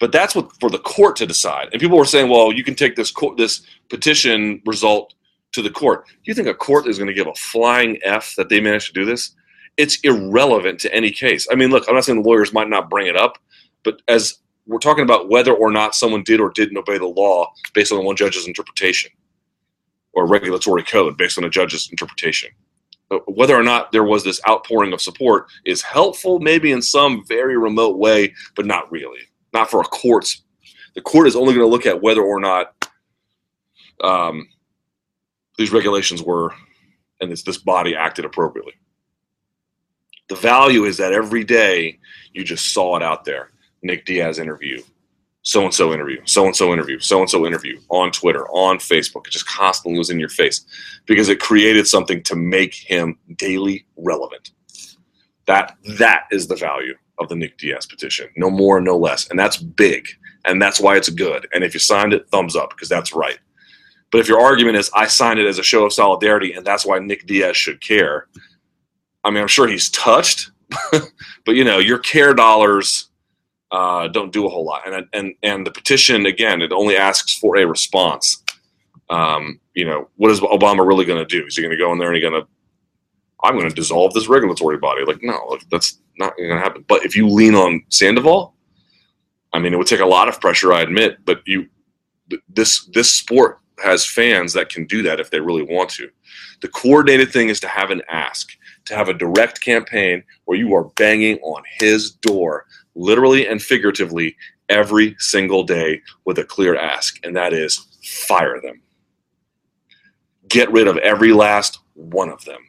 [0.00, 1.68] but that's what for the court to decide.
[1.70, 5.14] And people were saying, well, you can take this court, this petition result
[5.52, 6.06] to the court.
[6.06, 8.86] Do you think a court is going to give a flying F that they managed
[8.88, 9.32] to do this?
[9.76, 11.46] It's irrelevant to any case.
[11.52, 13.38] I mean, look, I'm not saying the lawyers might not bring it up,
[13.84, 17.52] but as we're talking about whether or not someone did or didn't obey the law
[17.74, 19.10] based on one judge's interpretation
[20.12, 22.50] or regulatory code based on a judge's interpretation.
[23.26, 27.56] Whether or not there was this outpouring of support is helpful, maybe in some very
[27.56, 29.20] remote way, but not really
[29.52, 30.42] not for a court's.
[30.94, 32.74] The court is only going to look at whether or not
[34.02, 34.48] um,
[35.56, 36.52] these regulations were
[37.20, 38.72] and this, this body acted appropriately.
[40.28, 41.98] The value is that every day
[42.32, 43.50] you just saw it out there.
[43.82, 44.82] Nick Diaz interview,
[45.42, 48.78] so and so interview, so and so interview, so and so interview on Twitter, on
[48.78, 49.26] Facebook.
[49.26, 50.64] It just constantly was in your face
[51.06, 54.50] because it created something to make him daily relevant.
[55.46, 58.28] That that is the value of the Nick Diaz petition.
[58.36, 59.28] No more, no less.
[59.28, 60.06] And that's big.
[60.46, 61.46] And that's why it's good.
[61.52, 63.38] And if you signed it, thumbs up, because that's right.
[64.10, 66.84] But if your argument is, I signed it as a show of solidarity, and that's
[66.84, 68.26] why Nick Diaz should care,
[69.22, 70.50] I mean, I'm sure he's touched,
[70.90, 73.09] but you know, your care dollars
[73.72, 74.86] uh, don't do a whole lot.
[74.86, 78.42] And, and, and the petition, again, it only asks for a response.
[79.08, 81.46] Um, you know, what is Obama really going to do?
[81.46, 82.48] Is he going to go in there and he's going to
[83.42, 85.04] I'm going to dissolve this regulatory body.
[85.04, 86.84] Like, no, that's not going to happen.
[86.86, 88.54] But if you lean on Sandoval,
[89.52, 91.68] I mean, it would take a lot of pressure, I admit, but you,
[92.48, 96.08] this this sport has fans that can do that if they really want to.
[96.60, 98.50] The coordinated thing is to have an ask,
[98.84, 102.66] to have a direct campaign where you are banging on his door,
[103.00, 104.36] literally and figuratively,
[104.68, 108.82] every single day with a clear ask, and that is fire them.
[110.48, 112.60] Get rid of every last one of them.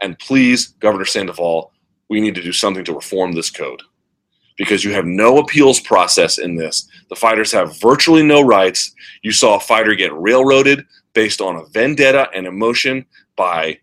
[0.00, 1.72] And please, Governor Sandoval,
[2.08, 3.82] we need to do something to reform this code
[4.56, 6.88] because you have no appeals process in this.
[7.08, 8.94] The fighters have virtually no rights.
[9.22, 13.06] You saw a fighter get railroaded based on a vendetta and emotion
[13.36, 13.78] by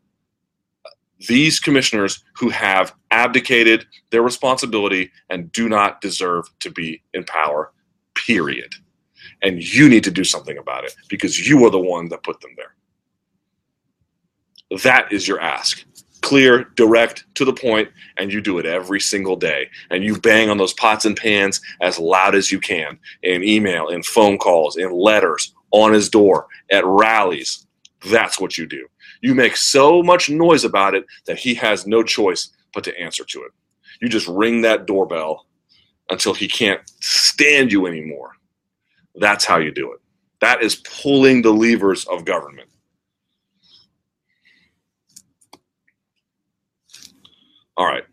[1.28, 7.72] these commissioners who have abdicated their responsibility and do not deserve to be in power,
[8.14, 8.74] period.
[9.42, 12.40] And you need to do something about it because you are the one that put
[12.42, 12.76] them there.
[14.84, 15.84] That is your ask.
[16.22, 19.70] Clear, direct, to the point, and you do it every single day.
[19.92, 23.88] And you bang on those pots and pans as loud as you can in email,
[23.88, 27.66] in phone calls, in letters, on his door, at rallies.
[28.10, 28.88] That's what you do.
[29.22, 33.24] You make so much noise about it that he has no choice but to answer
[33.26, 33.52] to it.
[34.02, 35.46] You just ring that doorbell
[36.10, 38.34] until he can't stand you anymore.
[39.16, 40.00] That's how you do it.
[40.40, 42.70] That is pulling the levers of government.
[47.76, 48.04] All right.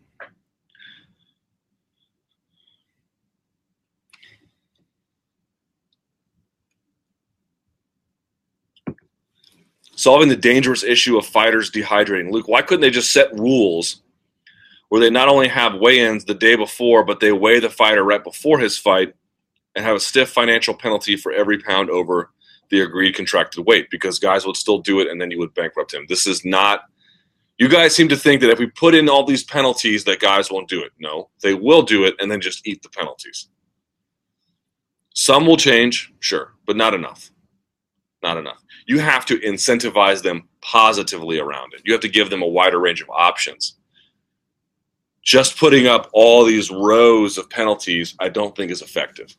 [10.05, 12.29] Solving the dangerous issue of fighters dehydrating.
[12.29, 14.03] Luke, why couldn't they just set rules
[14.89, 18.03] where they not only have weigh ins the day before, but they weigh the fighter
[18.03, 19.15] right before his fight
[19.75, 22.29] and have a stiff financial penalty for every pound over
[22.69, 25.91] the agreed contracted weight because guys would still do it and then you would bankrupt
[25.91, 26.05] him.
[26.07, 26.81] This is not
[27.57, 30.51] you guys seem to think that if we put in all these penalties that guys
[30.51, 30.91] won't do it.
[30.99, 33.47] No, they will do it and then just eat the penalties.
[35.15, 37.31] Some will change, sure, but not enough.
[38.21, 38.61] Not enough.
[38.85, 41.81] You have to incentivize them positively around it.
[41.85, 43.77] You have to give them a wider range of options.
[45.23, 49.35] Just putting up all these rows of penalties, I don't think is effective.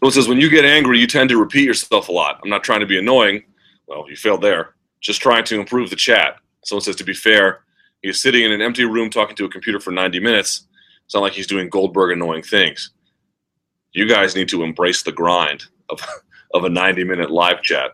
[0.00, 2.40] Bill says, when you get angry, you tend to repeat yourself a lot.
[2.42, 3.44] I'm not trying to be annoying.
[3.86, 4.74] Well, you failed there.
[5.00, 6.36] Just trying to improve the chat.
[6.64, 7.60] Someone says, to be fair,
[8.06, 10.66] he's sitting in an empty room talking to a computer for 90 minutes.
[11.04, 12.90] It's not like he's doing Goldberg annoying things.
[13.92, 16.00] You guys need to embrace the grind of,
[16.54, 17.92] of a 90 minute live chat.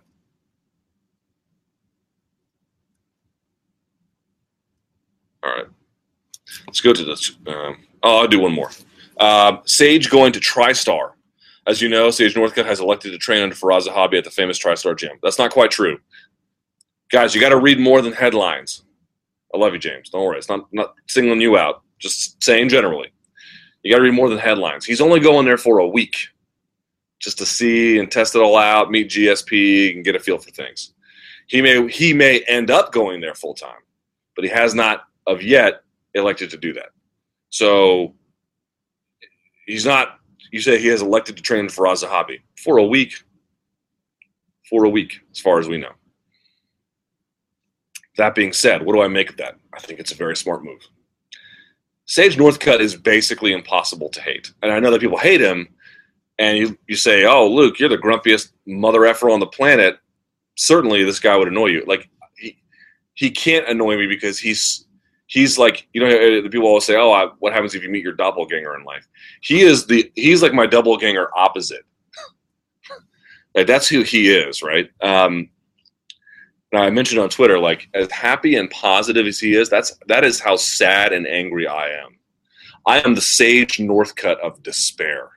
[5.43, 5.67] All right.
[6.67, 7.33] Let's go to this.
[7.47, 8.71] Um, oh, I'll do one more.
[9.19, 11.13] Uh, Sage going to TriStar.
[11.67, 14.59] As you know, Sage Northcutt has elected to train under Firas Zahabi at the famous
[14.59, 15.17] TriStar gym.
[15.23, 15.99] That's not quite true.
[17.11, 18.83] Guys, you got to read more than headlines.
[19.55, 20.09] I love you, James.
[20.11, 20.39] Don't worry.
[20.39, 21.83] It's not, not singling you out.
[21.99, 23.13] Just saying generally.
[23.83, 24.85] You got to read more than headlines.
[24.85, 26.17] He's only going there for a week
[27.21, 30.51] just to see and test it all out, meet GSP, and get a feel for
[30.51, 30.93] things.
[31.47, 33.81] He may he may end up going there full time,
[34.35, 35.83] but he has not of yet
[36.15, 36.91] elected to do that.
[37.51, 38.15] So
[39.67, 40.19] he's not
[40.51, 43.15] you say he has elected to train Firas Zahabi for a week.
[44.69, 45.93] For a week, as far as we know.
[48.17, 49.57] That being said, what do I make of that?
[49.73, 50.81] I think it's a very smart move.
[52.07, 54.53] Sage Northcutt is basically impossible to hate.
[54.63, 55.69] And I know that people hate him,
[56.39, 59.99] and you, you say, oh, Luke, you're the grumpiest mother effer on the planet.
[60.57, 61.85] Certainly, this guy would annoy you.
[61.87, 62.59] Like, he,
[63.15, 64.87] he can't annoy me because he's
[65.33, 68.05] he's like you know the people always say oh I, what happens if you meet
[68.05, 69.09] your doppelganger in life
[69.41, 71.85] he is the he's like my doppelganger opposite
[73.55, 75.49] like that's who he is right um
[76.81, 80.41] i mentioned on twitter like as happy and positive as he is that's that is
[80.41, 82.19] how sad and angry i am
[82.87, 85.31] i am the sage northcutt of despair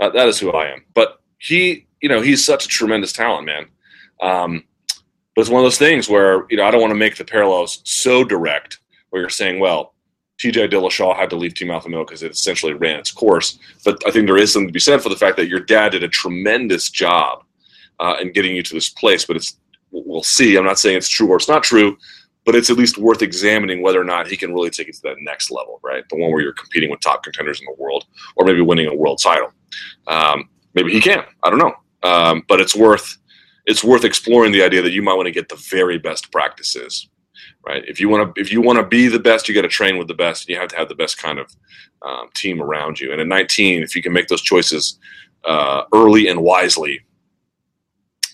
[0.00, 3.44] uh, that is who i am but he you know he's such a tremendous talent
[3.46, 3.66] man
[4.22, 4.64] um
[5.34, 7.24] but it's one of those things where you know I don't want to make the
[7.24, 9.94] parallels so direct, where you're saying, well,
[10.38, 13.58] TJ Dillashaw had to leave Team Alpha Male because it essentially ran its course.
[13.84, 15.90] But I think there is something to be said for the fact that your dad
[15.90, 17.44] did a tremendous job
[17.98, 19.24] uh, in getting you to this place.
[19.24, 19.56] But it's
[20.04, 20.56] we'll see.
[20.56, 21.96] I'm not saying it's true or it's not true,
[22.44, 25.02] but it's at least worth examining whether or not he can really take it to
[25.02, 26.04] that next level, right?
[26.10, 28.04] The one where you're competing with top contenders in the world,
[28.36, 29.52] or maybe winning a world title.
[30.06, 31.24] Um, maybe he can.
[31.42, 31.74] I don't know.
[32.02, 33.16] Um, but it's worth
[33.66, 37.08] it's worth exploring the idea that you might want to get the very best practices
[37.66, 39.68] right if you want to if you want to be the best you got to
[39.68, 41.50] train with the best and you have to have the best kind of
[42.02, 44.98] um, team around you and at 19 if you can make those choices
[45.44, 47.00] uh, early and wisely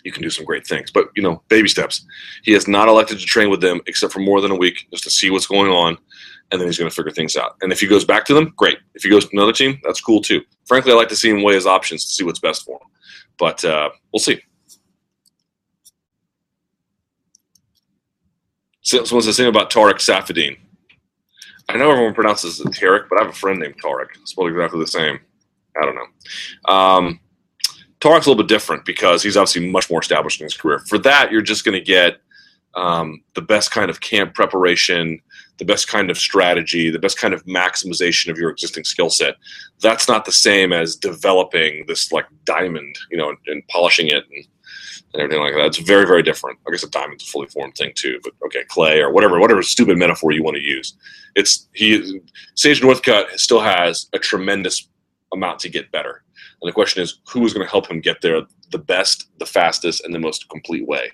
[0.04, 2.06] you can do some great things but you know baby steps
[2.42, 5.04] he has not elected to train with them except for more than a week just
[5.04, 5.96] to see what's going on
[6.50, 8.52] and then he's going to figure things out and if he goes back to them
[8.56, 11.30] great if he goes to another team that's cool too frankly i like to see
[11.30, 12.88] him weigh his options to see what's best for him
[13.38, 14.40] but uh, we'll see
[18.90, 20.58] so Someone says something about Tarek Saffiedine.
[21.68, 24.08] I know everyone pronounces it Tarek, but I have a friend named Tarek.
[24.20, 25.20] It's spelled exactly the same.
[25.80, 26.72] I don't know.
[26.72, 27.20] Um,
[28.00, 30.78] Tarek's a little bit different because he's obviously much more established in his career.
[30.80, 32.20] For that, you're just going to get
[32.74, 35.20] um, the best kind of camp preparation,
[35.58, 39.36] the best kind of strategy, the best kind of maximization of your existing skill set.
[39.80, 44.24] That's not the same as developing this like diamond, you know, and, and polishing it
[44.34, 44.46] and,
[45.12, 45.66] and, everything like that.
[45.66, 46.58] It's very, very different.
[46.66, 49.62] I guess a diamond's a fully formed thing too, but okay, clay or whatever, whatever
[49.62, 50.94] stupid metaphor you want to use.
[51.34, 52.20] It's he
[52.54, 54.88] Sage Northcutt still has a tremendous
[55.32, 56.22] amount to get better.
[56.60, 59.46] And the question is, who is going to help him get there the best, the
[59.46, 61.10] fastest, and the most complete way?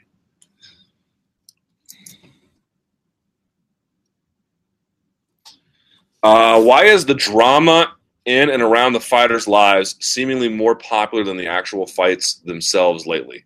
[6.23, 7.95] Uh, why is the drama
[8.25, 13.45] in and around the fighters' lives seemingly more popular than the actual fights themselves lately?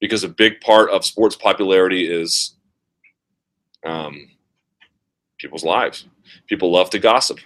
[0.00, 2.56] Because a big part of sports popularity is
[3.86, 4.28] um,
[5.38, 6.08] people's lives.
[6.48, 7.38] People love to gossip.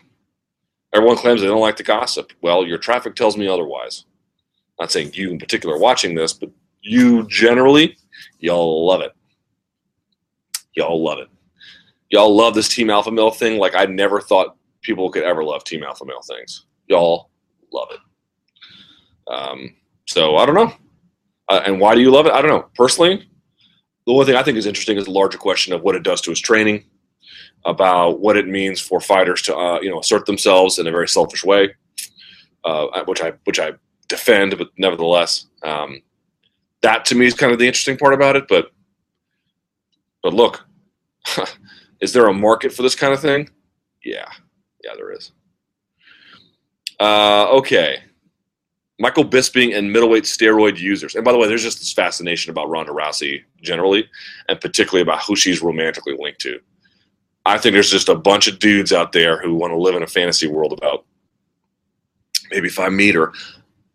[0.92, 2.32] Everyone claims they don't like to gossip.
[2.40, 4.04] Well, your traffic tells me otherwise.
[4.80, 6.50] Not saying you in particular watching this, but
[6.82, 7.96] you generally,
[8.38, 9.12] y'all love it.
[10.74, 11.28] Y'all love it.
[12.10, 15.64] Y'all love this team alpha male thing like i never thought people could ever love
[15.64, 16.66] team alpha male things.
[16.86, 17.30] Y'all
[17.72, 18.00] love it.
[19.32, 19.74] Um,
[20.06, 20.72] so i don't know.
[21.48, 22.32] Uh, and why do you love it?
[22.32, 22.68] I don't know.
[22.74, 23.28] Personally
[24.06, 26.20] the only thing i think is interesting is the larger question of what it does
[26.22, 26.84] to his training
[27.66, 31.08] about what it means for fighters to uh, you know assert themselves in a very
[31.08, 31.74] selfish way
[32.64, 33.72] uh, which i which i
[34.08, 36.00] defend but nevertheless um,
[36.82, 38.70] that to me is kind of the interesting part about it but
[40.22, 40.66] but look
[42.00, 43.48] Is there a market for this kind of thing?
[44.04, 44.28] Yeah,
[44.84, 45.32] yeah, there is.
[47.00, 48.02] Uh, okay.
[48.98, 51.14] Michael Bisping and middleweight steroid users.
[51.14, 54.08] And by the way, there's just this fascination about Ronda Rousey generally,
[54.48, 56.58] and particularly about who she's romantically linked to.
[57.46, 60.02] I think there's just a bunch of dudes out there who want to live in
[60.02, 61.04] a fantasy world about
[62.50, 63.32] maybe if I meet her,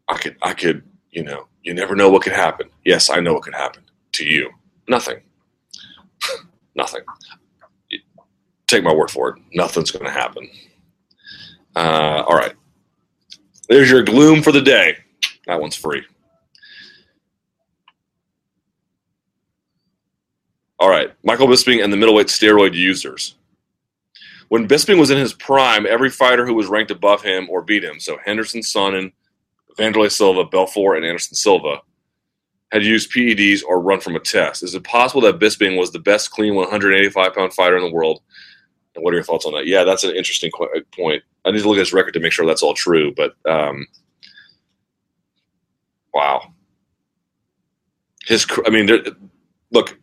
[0.08, 2.70] I could, I could, you know, you never know what could happen.
[2.86, 3.84] Yes, I know what could happen
[4.14, 4.49] to you.
[4.88, 5.22] Nothing.
[6.76, 7.02] Nothing
[8.72, 9.36] take my word for it.
[9.54, 10.49] Nothing's going to happen.
[11.76, 12.54] Uh, all right.
[13.68, 14.97] There's your gloom for the day.
[15.45, 16.04] That one's free.
[20.80, 21.14] All right.
[21.24, 23.36] Michael Bisping and the middleweight steroid users.
[24.52, 27.86] When Bisping was in his prime, every fighter who was ranked above him or beat
[27.86, 29.14] him, so Henderson, Sonnen,
[29.80, 31.78] Wanderlei Silva, Belfort, and Anderson Silva,
[32.74, 34.62] had used PEDs or run from a test.
[34.62, 38.22] Is it possible that Bisping was the best clean 185 pound fighter in the world
[38.95, 39.68] and what are your thoughts on that?
[39.68, 41.24] Yeah, that's an interesting qu- uh, point.
[41.45, 43.14] I need to look at his record to make sure that's all true.
[43.16, 43.88] But um,
[46.14, 46.54] wow,
[48.26, 48.45] his.
[48.66, 49.02] I mean, there,
[49.72, 49.97] look,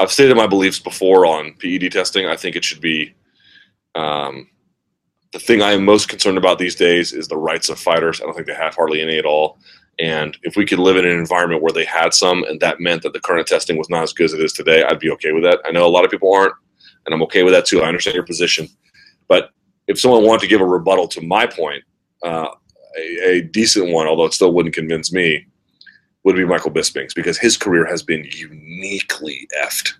[0.00, 2.26] I've stated my beliefs before on PED testing.
[2.26, 3.14] I think it should be.
[3.94, 4.48] Um,
[5.32, 8.20] the thing I am most concerned about these days is the rights of fighters.
[8.20, 9.58] I don't think they have hardly any at all.
[9.98, 13.02] And if we could live in an environment where they had some, and that meant
[13.02, 15.32] that the current testing was not as good as it is today, I'd be okay
[15.32, 15.60] with that.
[15.66, 16.54] I know a lot of people aren't,
[17.04, 17.82] and I'm okay with that too.
[17.82, 18.66] I understand your position,
[19.28, 19.50] but
[19.86, 21.84] if someone wanted to give a rebuttal to my point,
[22.24, 22.48] uh,
[22.96, 25.46] a, a, decent one, although it still wouldn't convince me,
[26.24, 29.94] would be Michael Bisping's because his career has been uniquely effed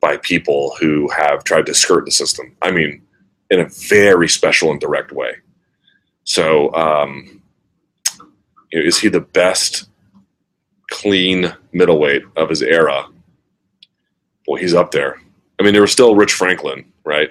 [0.00, 2.56] by people who have tried to skirt the system.
[2.62, 3.02] I mean,
[3.50, 5.32] in a very special and direct way.
[6.24, 7.42] So, um,
[8.72, 9.88] you know, is he the best
[10.90, 13.06] clean middleweight of his era?
[14.48, 15.20] Well, he's up there.
[15.60, 17.30] I mean, there was still Rich Franklin, right?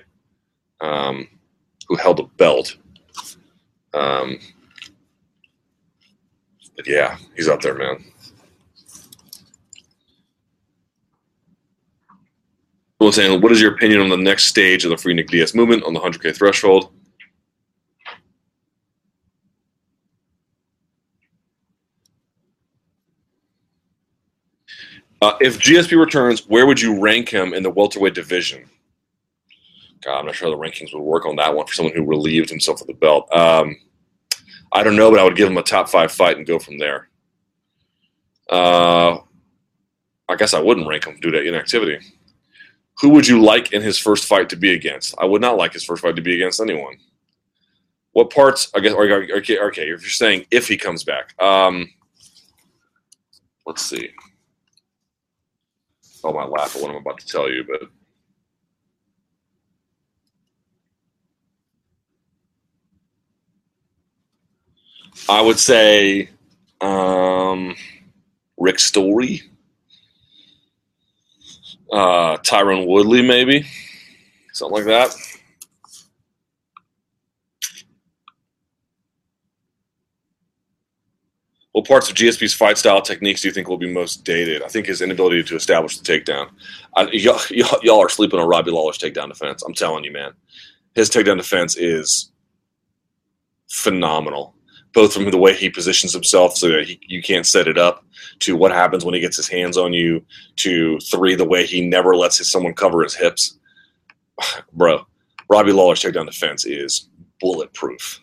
[0.80, 1.28] Um,
[1.88, 2.78] who held a belt.
[3.94, 4.40] Um,
[6.76, 8.11] but yeah, he's up there, man.
[13.02, 15.56] Well, saying, what is your opinion on the next stage of the Free Nick Diaz
[15.56, 16.94] movement on the 100K threshold?
[25.20, 28.70] Uh, if GSP returns, where would you rank him in the welterweight division?
[30.04, 32.52] God, I'm not sure the rankings would work on that one for someone who relieved
[32.52, 33.28] himself of the belt.
[33.36, 33.78] Um,
[34.74, 36.78] I don't know, but I would give him a top five fight and go from
[36.78, 37.10] there.
[38.52, 39.18] Uh,
[40.30, 41.98] I guess I wouldn't rank him due to inactivity.
[43.02, 45.16] Who would you like in his first fight to be against?
[45.18, 46.98] I would not like his first fight to be against anyone.
[48.12, 48.70] What parts?
[48.76, 48.94] I guess.
[48.94, 49.84] Okay, okay.
[49.90, 51.90] If you're saying if he comes back, um,
[53.66, 54.12] let's see.
[56.24, 57.90] Oh, my laugh at what I'm about to tell you, but
[65.28, 66.30] I would say
[66.82, 67.76] um,
[68.58, 69.42] Rick Story,
[71.92, 73.66] uh, Tyron Woodley, maybe
[74.54, 75.16] something like that.
[81.72, 84.62] What parts of GSP's fight style techniques do you think will be most dated?
[84.62, 86.50] I think his inability to establish the takedown.
[86.98, 89.64] I, y'all, y'all, y'all are sleeping on Robbie Lawler's takedown defense.
[89.64, 90.34] I'm telling you, man.
[90.96, 92.32] His takedown defense is
[93.70, 94.54] phenomenal,
[94.94, 98.04] both from the way he positions himself so that he, you can't set it up,
[98.40, 100.24] to what happens when he gets his hands on you,
[100.58, 103.58] to three, the way he never lets his, someone cover his hips.
[104.74, 105.06] Bro,
[105.50, 108.22] Robbie Lawler's takedown defense is bulletproof.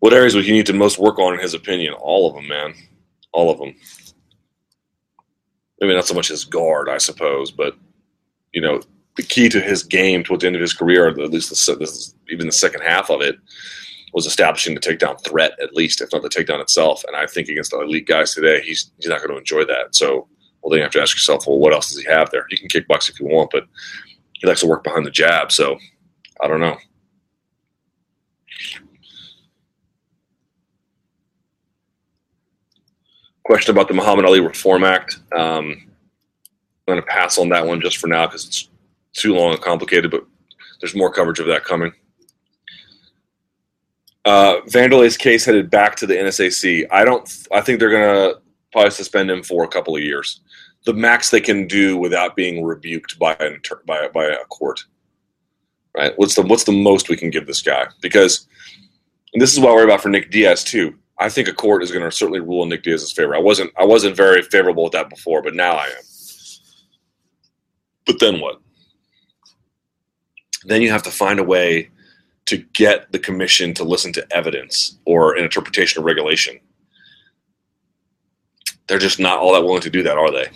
[0.00, 1.94] What areas would he need to most work on, in his opinion?
[1.94, 2.74] All of them, man.
[3.32, 3.74] All of them.
[5.80, 7.76] Maybe not so much his guard, I suppose, but
[8.52, 8.80] you know,
[9.18, 12.12] the key to his game towards the end of his career, or at least the,
[12.30, 13.36] even the second half of it,
[14.14, 17.02] was establishing the takedown threat, at least, if not the takedown itself.
[17.04, 19.96] And I think against the elite guys today, he's he's not going to enjoy that.
[19.96, 20.28] So,
[20.62, 22.46] well, then you have to ask yourself, well, what else does he have there?
[22.48, 23.64] He can kickbox if you want, but
[24.34, 25.50] he likes to work behind the jab.
[25.50, 25.76] So,
[26.40, 26.76] I don't know.
[33.44, 35.20] question about the Muhammad Ali Reform Act.
[35.32, 38.68] Um, I'm going to pass on that one just for now because it's
[39.20, 40.24] too long and complicated, but
[40.80, 41.92] there's more coverage of that coming.
[44.24, 46.86] Uh, Wanderlei's case headed back to the NSAC.
[46.90, 47.46] I don't.
[47.52, 48.40] I think they're going to
[48.72, 50.40] probably suspend him for a couple of years.
[50.84, 54.84] The max they can do without being rebuked by an by by a court.
[55.96, 56.12] Right?
[56.16, 57.86] What's the what's the most we can give this guy?
[58.02, 58.46] Because
[59.32, 60.94] and this is what I worry about for Nick Diaz too.
[61.18, 63.34] I think a court is going to certainly rule in Nick Diaz's favor.
[63.34, 66.02] I wasn't I wasn't very favorable with that before, but now I am.
[68.06, 68.60] But then what?
[70.64, 71.90] Then you have to find a way
[72.46, 76.58] to get the commission to listen to evidence or an interpretation of regulation.
[78.86, 80.48] They're just not all that willing to do that, are they?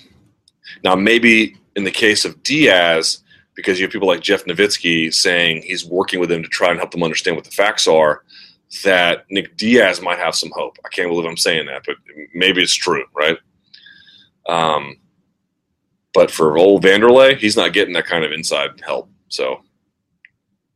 [0.82, 3.22] Now, maybe in the case of Diaz,
[3.54, 6.78] because you have people like Jeff Novitzky saying he's working with them to try and
[6.78, 8.22] help them understand what the facts are,
[8.84, 10.78] that Nick Diaz might have some hope.
[10.84, 11.96] I can't believe I'm saying that, but
[12.34, 13.36] maybe it's true, right?
[14.48, 14.96] Um,
[16.14, 19.10] but for old Wanderlei, he's not getting that kind of inside help.
[19.28, 19.62] So,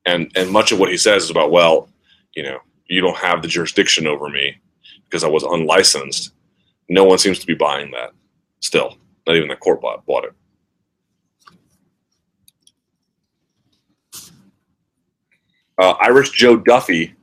[0.06, 1.88] and and much of what he says is about, well,
[2.34, 4.56] you know, you don't have the jurisdiction over me
[5.04, 6.32] because I was unlicensed.
[6.88, 8.10] No one seems to be buying that.
[8.60, 8.96] Still,
[9.26, 10.32] not even the court bought, bought it.
[15.78, 17.14] Uh, Irish Joe Duffy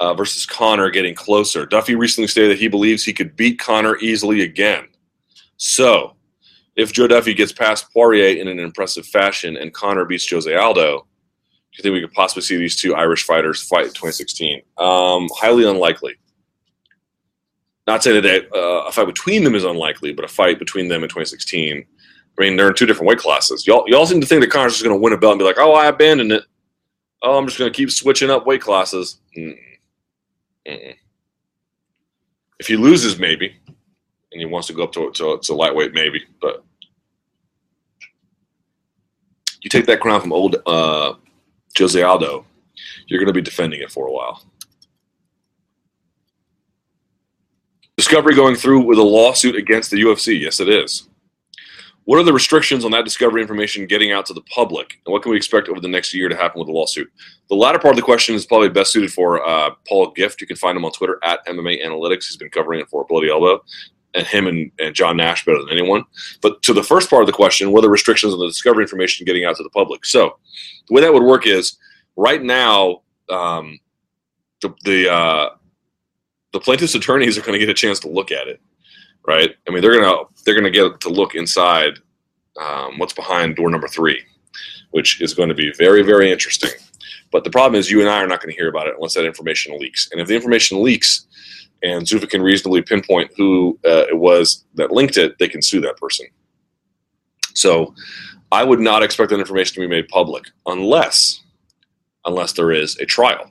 [0.00, 1.64] uh, versus Conor getting closer.
[1.64, 4.88] Duffy recently stated that he believes he could beat Conor easily again.
[5.58, 6.16] So,
[6.74, 10.96] if Joe Duffy gets past Poirier in an impressive fashion and Conor beats Jose Aldo,
[10.96, 11.11] do
[11.72, 14.62] you think we could possibly see these two Irish fighters fight in 2016?
[14.78, 16.14] Um, highly unlikely.
[17.86, 21.02] Not saying that uh, a fight between them is unlikely, but a fight between them
[21.02, 21.84] in 2016.
[22.38, 23.66] I mean, they're in two different weight classes.
[23.66, 25.44] Y'all, y'all seem to think that Conor's just going to win a belt and be
[25.44, 26.44] like, "Oh, I abandoned it.
[27.22, 29.58] Oh, I'm just going to keep switching up weight classes." Mm-mm.
[30.66, 30.94] Mm-mm.
[32.58, 36.22] If he loses, maybe, and he wants to go up to, to, to lightweight, maybe.
[36.40, 36.64] But
[39.60, 41.14] you take that crown from old uh,
[41.78, 42.44] Jose Aldo,
[43.06, 44.42] you're going to be defending it for a while.
[47.96, 50.40] Discovery going through with a lawsuit against the UFC.
[50.40, 51.08] Yes, it is.
[52.04, 55.22] What are the restrictions on that discovery information getting out to the public, and what
[55.22, 57.08] can we expect over the next year to happen with the lawsuit?
[57.48, 60.40] The latter part of the question is probably best suited for uh, Paul Gift.
[60.40, 62.26] You can find him on Twitter at MMA Analytics.
[62.26, 63.62] He's been covering it for Bloody Elbow,
[64.14, 66.04] and him and, and John Nash better than anyone.
[66.40, 69.24] But to the first part of the question, are the restrictions on the discovery information
[69.24, 70.04] getting out to the public?
[70.04, 70.38] So
[70.88, 71.76] the way that would work is
[72.16, 73.78] right now, um,
[74.60, 75.50] the the, uh,
[76.52, 78.60] the plaintiff's attorneys are going to get a chance to look at it
[79.26, 79.54] right?
[79.68, 81.98] I mean, they're gonna they're gonna get to look inside
[82.60, 84.22] um, what's behind door number three,
[84.90, 86.70] which is going to be very very interesting.
[87.30, 89.14] But the problem is, you and I are not going to hear about it unless
[89.14, 90.06] that information leaks.
[90.12, 91.26] And if the information leaks,
[91.82, 95.80] and Zuffa can reasonably pinpoint who uh, it was that linked it, they can sue
[95.80, 96.26] that person.
[97.54, 97.94] So,
[98.50, 101.40] I would not expect that information to be made public unless
[102.24, 103.50] unless there is a trial.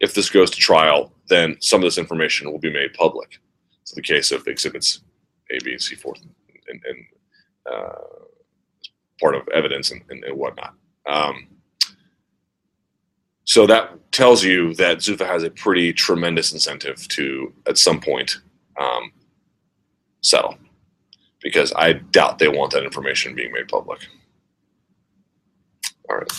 [0.00, 3.40] If this goes to trial, then some of this information will be made public
[3.84, 5.00] So the case of exhibits
[5.50, 6.20] A, B, and C forth
[6.68, 7.04] and, and
[7.70, 8.24] uh,
[9.20, 10.74] part of evidence and, and, and whatnot.
[11.06, 11.48] Um,
[13.44, 18.38] so that tells you that Zuffa has a pretty tremendous incentive to, at some point,
[18.80, 19.12] um,
[20.22, 20.56] settle,
[21.42, 24.00] because I doubt they want that information being made public.
[26.08, 26.32] All right.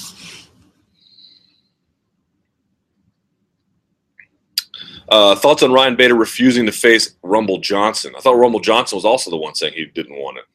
[5.07, 8.13] Uh, thoughts on Ryan Bader refusing to face Rumble Johnson?
[8.17, 10.45] I thought Rumble Johnson was also the one saying he didn't want it.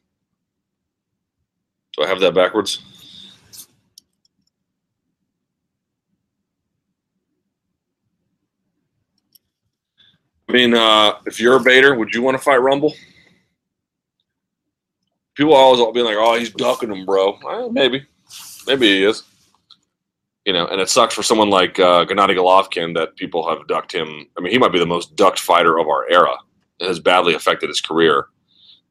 [1.97, 2.83] Do I have that backwards?
[10.51, 12.95] Mean, uh, if you're a Bader, would you want to fight Rumble?
[15.35, 18.05] People always being like, "Oh, he's ducking him, bro." Well, maybe,
[18.67, 19.23] maybe he is.
[20.45, 23.93] You know, and it sucks for someone like uh, Gennady Golovkin that people have ducked
[23.93, 24.27] him.
[24.37, 26.35] I mean, he might be the most ducked fighter of our era.
[26.79, 28.27] It has badly affected his career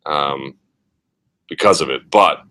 [0.05, 0.55] um,
[1.47, 2.09] because of it.
[2.09, 2.43] But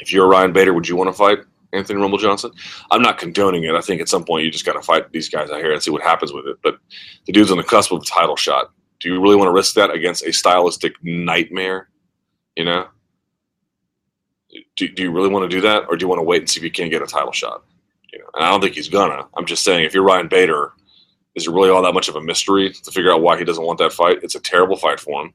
[0.00, 1.38] if you're a Ryan Bader, would you want to fight
[1.72, 2.50] Anthony Rumble Johnson?
[2.90, 3.74] I'm not condoning it.
[3.74, 5.82] I think at some point you just got to fight these guys out here and
[5.82, 6.58] see what happens with it.
[6.62, 6.78] But
[7.26, 8.70] the dude's on the cusp of a title shot.
[9.00, 11.88] Do you really want to risk that against a stylistic nightmare?
[12.56, 12.88] You know,
[14.76, 16.50] do, do you really want to do that, or do you want to wait and
[16.50, 17.64] see if you can't get a title shot?
[18.12, 19.26] You know, and I don't think he's gonna.
[19.36, 20.72] I'm just saying, if you're Ryan Bader,
[21.34, 23.64] is it really all that much of a mystery to figure out why he doesn't
[23.64, 24.22] want that fight?
[24.22, 25.32] It's a terrible fight for him.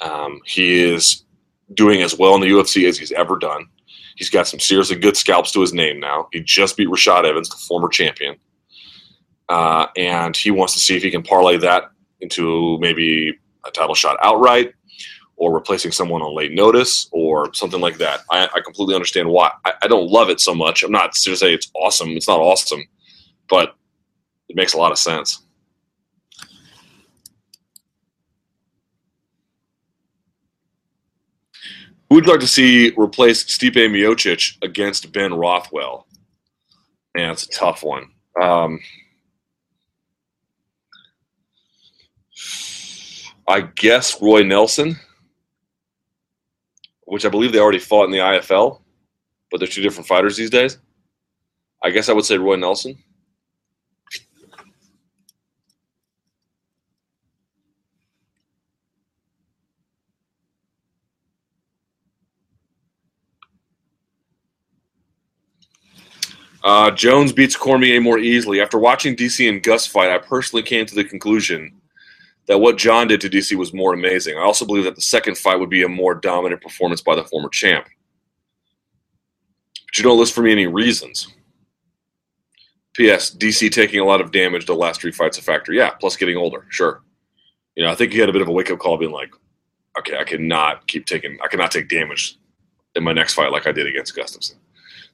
[0.00, 1.24] Um, he is
[1.74, 3.66] doing as well in the UFC as he's ever done.
[4.18, 6.28] He's got some seriously good scalps to his name now.
[6.32, 8.34] He just beat Rashad Evans, the former champion.
[9.48, 13.94] Uh, and he wants to see if he can parlay that into maybe a title
[13.94, 14.74] shot outright
[15.36, 18.22] or replacing someone on late notice or something like that.
[18.28, 19.52] I, I completely understand why.
[19.64, 20.82] I, I, don't love it so much.
[20.82, 22.10] I'm not to say it's awesome.
[22.10, 22.82] It's not awesome,
[23.48, 23.76] but
[24.48, 25.46] it makes a lot of sense.
[32.08, 36.06] Who would you like to see replace Stipe Miocic against Ben Rothwell?
[37.14, 38.10] Man, it's a tough one.
[38.40, 38.80] Um,
[43.46, 44.96] I guess Roy Nelson,
[47.04, 48.80] which I believe they already fought in the IFL,
[49.50, 50.78] but they're two different fighters these days.
[51.82, 52.96] I guess I would say Roy Nelson.
[66.68, 68.60] Uh, Jones beats Cormier more easily.
[68.60, 71.72] After watching DC and Gus fight, I personally came to the conclusion
[72.46, 74.36] that what Jon did to DC was more amazing.
[74.36, 77.24] I also believe that the second fight would be a more dominant performance by the
[77.24, 77.86] former champ.
[79.86, 81.28] But you don't list for me any reasons.
[82.92, 83.34] P.S.
[83.34, 85.72] DC taking a lot of damage the last three fights a factor.
[85.72, 86.66] Yeah, plus getting older.
[86.68, 87.00] Sure.
[87.76, 89.30] You know, I think he had a bit of a wake up call being like,
[90.00, 92.38] okay, I cannot keep taking, I cannot take damage
[92.94, 94.56] in my next fight like I did against Gustafsson.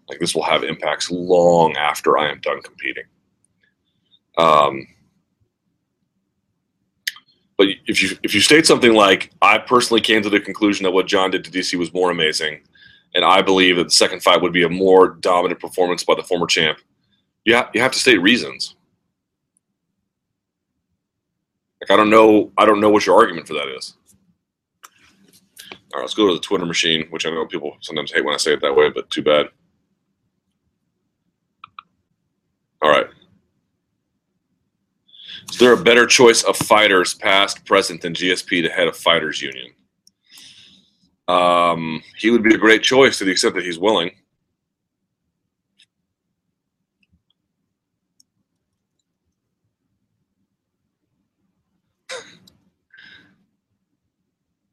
[0.09, 3.05] Like this will have impacts long after I am done competing.
[4.37, 4.87] Um,
[7.57, 10.91] but if you if you state something like I personally came to the conclusion that
[10.91, 12.61] what Jon did to DC was more amazing,
[13.15, 16.23] and I believe that the second fight would be a more dominant performance by the
[16.23, 16.79] former champ,
[17.45, 18.75] you ha- you have to state reasons.
[21.81, 23.97] Like I don't know I don't know what your argument for that is.
[25.95, 28.35] All right, let's go to the Twitter machine, which I know people sometimes hate when
[28.35, 29.47] I say it that way, but too bad.
[32.85, 33.07] All right.
[35.51, 39.41] Is there a better choice of fighters, past, present, than GSP to head a fighters
[39.41, 39.72] union?
[41.26, 44.11] Um, he would be a great choice to the extent that he's willing.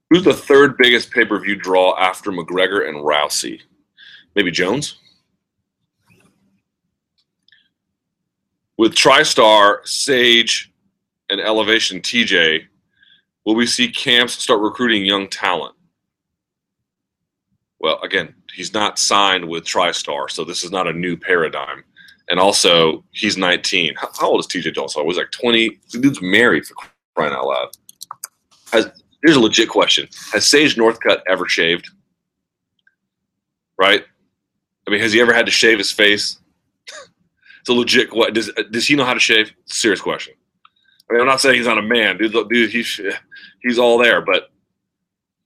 [0.09, 3.61] Who's the third biggest pay per view draw after McGregor and Rousey?
[4.35, 4.97] Maybe Jones?
[8.81, 10.73] With TriStar, Sage,
[11.29, 12.63] and Elevation TJ,
[13.45, 15.75] will we see camps start recruiting young talent?
[17.79, 21.83] Well, again, he's not signed with TriStar, so this is not a new paradigm.
[22.31, 23.93] And also, he's 19.
[23.97, 25.05] How, how old is TJ Dillashaw?
[25.05, 25.79] Was like 20.
[25.91, 26.73] The dude's married for
[27.15, 27.67] crying out loud.
[28.71, 28.89] Has,
[29.21, 31.87] here's a legit question: Has Sage Northcutt ever shaved?
[33.79, 34.03] Right?
[34.87, 36.40] I mean, has he ever had to shave his face?
[37.61, 38.13] It's a legit.
[38.13, 39.53] What does does he know how to shave?
[39.65, 40.33] Serious question.
[41.09, 42.33] I mean, I'm not saying he's not a man, dude.
[42.49, 42.99] Dude, he's
[43.61, 44.49] he's all there, but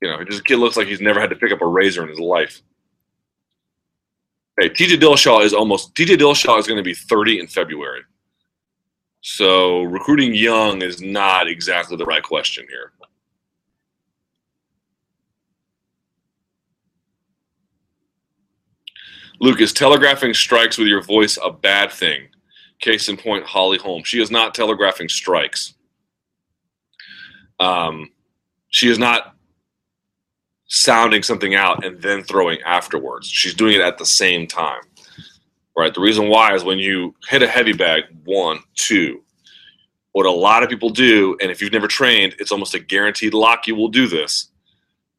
[0.02, 2.10] you know, this kid looks like he's never had to pick up a razor in
[2.10, 2.62] his life.
[4.60, 8.02] Hey, TJ Dillashaw is almost TJ Dillashaw is going to be 30 in February.
[9.22, 12.92] So recruiting young is not exactly the right question here.
[19.40, 22.28] Luke, is telegraphing strikes with your voice a bad thing?
[22.80, 24.04] Case in point, Holly Holm.
[24.04, 25.74] She is not telegraphing strikes.
[27.60, 28.10] Um,
[28.70, 29.36] she is not
[30.68, 33.28] sounding something out and then throwing afterwards.
[33.28, 34.82] She's doing it at the same time.
[35.78, 35.94] Right.
[35.94, 39.22] The reason why is when you hit a heavy bag, one, two.
[40.14, 43.34] What a lot of people do, and if you've never trained, it's almost a guaranteed
[43.34, 44.50] lock you will do this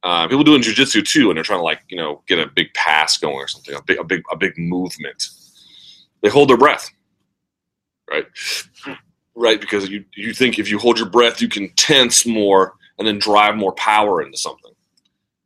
[0.02, 2.47] uh, people doing in jujitsu too, and they're trying to like you know get a
[2.47, 5.28] big pass going or something, a big a big a big movement.
[6.23, 6.90] They hold their breath,
[8.10, 8.27] right?
[9.36, 9.60] right?
[9.60, 13.18] Because you you think if you hold your breath, you can tense more and then
[13.18, 14.73] drive more power into something.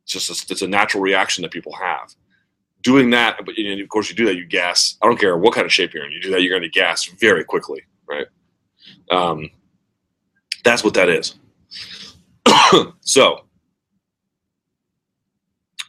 [0.03, 2.15] It's just a, it's a natural reaction that people have.
[2.81, 4.97] Doing that, but of course, you do that, you gas.
[5.01, 6.11] I don't care what kind of shape you're in.
[6.11, 8.25] You do that, you're going to gas very quickly, right?
[9.11, 9.51] Um,
[10.63, 11.35] that's what that is.
[13.01, 13.45] so,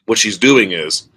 [0.06, 1.08] what she's doing is,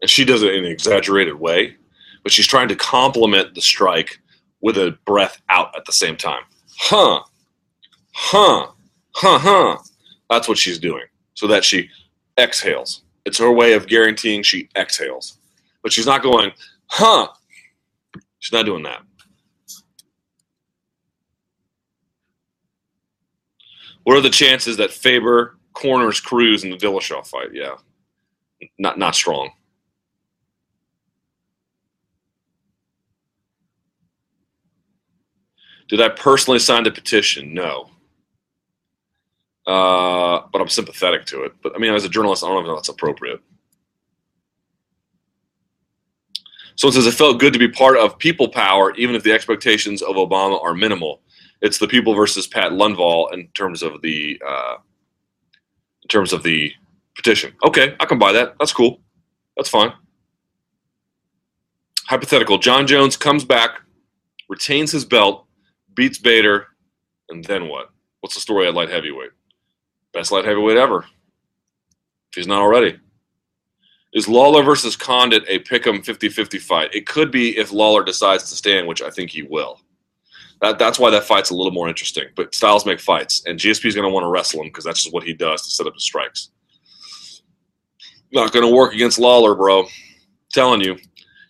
[0.00, 1.76] and she does it in an exaggerated way,
[2.22, 4.20] but she's trying to complement the strike
[4.60, 6.42] with a breath out at the same time.
[6.78, 7.22] Huh,
[8.12, 8.68] huh,
[9.12, 9.78] huh, huh.
[10.28, 11.04] That's what she's doing,
[11.34, 11.88] so that she
[12.38, 13.02] exhales.
[13.24, 15.38] It's her way of guaranteeing she exhales.
[15.82, 16.52] But she's not going,
[16.86, 17.28] huh.
[18.38, 19.02] She's not doing that.
[24.04, 27.50] What are the chances that Faber corners Cruz in the Dillashaw fight?
[27.52, 27.76] Yeah,
[28.78, 29.50] not not strong.
[35.88, 37.52] Did I personally sign the petition?
[37.52, 37.90] No.
[39.66, 41.52] Uh, but I'm sympathetic to it.
[41.62, 43.40] But I mean, as a journalist, I don't know if that's appropriate.
[46.76, 50.00] Someone says it felt good to be part of people power, even if the expectations
[50.00, 51.20] of Obama are minimal.
[51.60, 54.76] It's the people versus Pat Lundvall in terms of the uh,
[56.02, 56.72] in terms of the
[57.20, 57.54] petition.
[57.64, 58.54] Okay, I can buy that.
[58.58, 59.00] That's cool.
[59.56, 59.92] That's fine.
[62.06, 63.82] Hypothetical: Jon Jones comes back,
[64.48, 65.46] retains his belt,
[65.94, 66.66] beats Bader,
[67.28, 67.90] and then what?
[68.20, 69.30] What's the story at light heavyweight?
[70.12, 71.00] Best light heavyweight ever.
[72.30, 72.98] If he's not already.
[74.12, 76.94] Is Lawler versus Condit a pick'em 50-50 fight?
[76.94, 79.80] It could be if Lawler decides to stand, which I think he will.
[80.60, 82.24] That, that's why that fight's a little more interesting.
[82.34, 85.02] But styles make fights, and GSP is going to want to wrestle him because that's
[85.02, 86.50] just what he does to set up his strikes.
[88.32, 89.82] Not going to work against Lawler, bro.
[89.82, 89.88] I'm
[90.52, 90.96] telling you.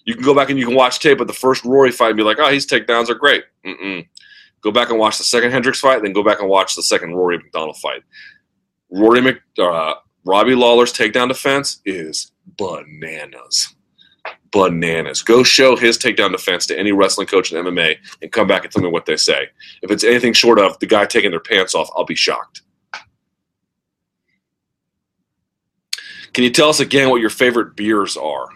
[0.05, 2.17] You can go back and you can watch tape of the first Rory fight and
[2.17, 3.45] be like, oh, his takedowns are great.
[3.65, 4.09] Mm-mm.
[4.63, 7.15] Go back and watch the second Hendricks fight, then go back and watch the second
[7.15, 8.03] Rory MacDonald fight.
[8.91, 9.95] Rory Mc, uh,
[10.25, 13.75] Robbie Lawler's takedown defense is bananas.
[14.53, 15.23] Bananas.
[15.23, 18.73] Go show his takedown defense to any wrestling coach in MMA and come back and
[18.73, 19.49] tell me what they say.
[19.83, 22.63] If it's anything short of the guy taking their pants off, I'll be shocked.
[26.33, 28.49] Can you tell us again what your favorite beers are?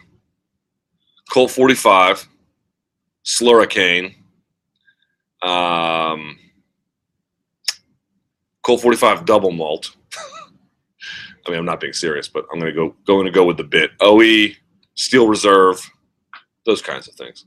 [1.31, 2.29] Colt 45,
[3.25, 4.15] Slurricane,
[5.43, 6.39] um,
[8.63, 9.95] Colt 45 double malt.
[11.47, 13.65] I mean, I'm not being serious, but I'm to go going to go with the
[13.65, 13.91] bit.
[14.01, 14.55] OE,
[14.95, 15.91] Steel Reserve,
[16.65, 17.45] those kinds of things.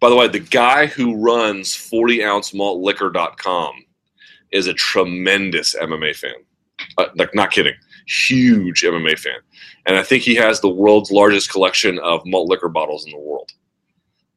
[0.00, 3.84] By the way, the guy who runs 40 ounce malt liquor.com
[4.52, 6.34] is a tremendous MMA fan.
[6.96, 7.74] Uh, like, not kidding.
[8.08, 9.40] Huge MMA fan.
[9.86, 13.18] And I think he has the world's largest collection of malt liquor bottles in the
[13.18, 13.52] world,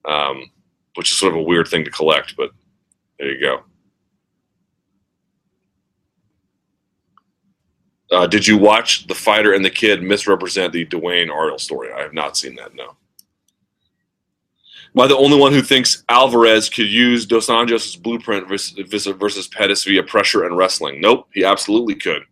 [0.06, 0.52] um,
[0.96, 2.52] which is sort of a weird thing to collect, but
[3.18, 3.64] there you go.
[8.12, 11.94] Uh, did you watch the fighter and the kid misrepresent the Dwayne Ariel story?
[11.94, 12.76] I have not seen that.
[12.76, 12.98] No.
[14.94, 19.48] Am I the only one who thinks Alvarez could use Dos Anjos' blueprint versus, versus
[19.48, 21.00] Pettis via pressure and wrestling?
[21.00, 22.24] Nope, he absolutely could.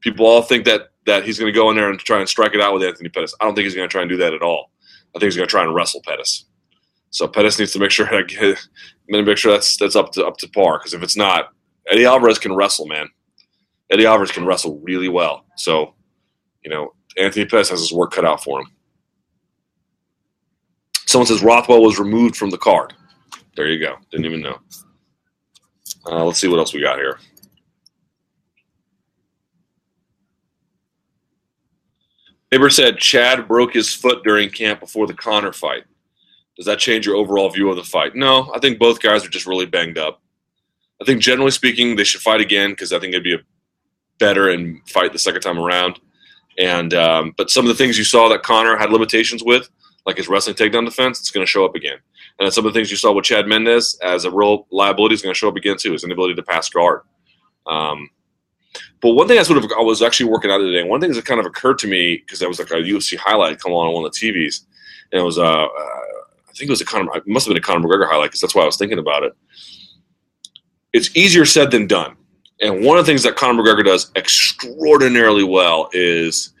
[0.00, 2.54] People all think that that he's going to go in there and try and strike
[2.54, 3.34] it out with Anthony Pettis.
[3.40, 4.70] I don't think he's going to try and do that at all.
[5.14, 6.44] I think he's going to try and wrestle Pettis.
[7.10, 8.58] So Pettis needs to make sure that
[9.08, 10.78] make sure that's that's up to up to par.
[10.78, 11.50] Because if it's not,
[11.88, 13.08] Eddie Alvarez can wrestle, man.
[13.90, 15.44] Eddie Alvarez can wrestle really well.
[15.56, 15.94] So,
[16.62, 18.66] you know, Anthony Pettis has his work cut out for him.
[21.06, 22.94] Someone says Rothwell was removed from the card.
[23.56, 23.96] There you go.
[24.12, 24.58] Didn't even know.
[26.06, 27.18] Uh, let's see what else we got here.
[32.50, 35.84] Faber said Chad broke his foot during camp before the Conor fight.
[36.56, 38.14] Does that change your overall view of the fight?
[38.14, 40.20] No, I think both guys are just really banged up.
[41.00, 43.40] I think generally speaking, they should fight again because I think it'd be a
[44.18, 45.98] better and fight the second time around.
[46.58, 49.70] And um, but some of the things you saw that Conor had limitations with,
[50.04, 51.98] like his wrestling takedown defense, it's going to show up again.
[52.38, 55.22] And some of the things you saw with Chad Mendes as a real liability is
[55.22, 57.02] going to show up again too, his inability to pass guard.
[57.66, 58.10] Um,
[59.00, 61.12] but one thing I sort of I was actually working out today, and one thing
[61.12, 63.88] that kind of occurred to me because that was like a UFC highlight come on
[63.88, 64.64] on one of the TVs,
[65.12, 67.62] and it was uh, uh I think it was a Conor, it must have been
[67.62, 69.32] a Conor McGregor highlight because that's why I was thinking about it.
[70.92, 72.16] It's easier said than done
[72.60, 76.52] and one of the things that Conor McGregor does extraordinarily well is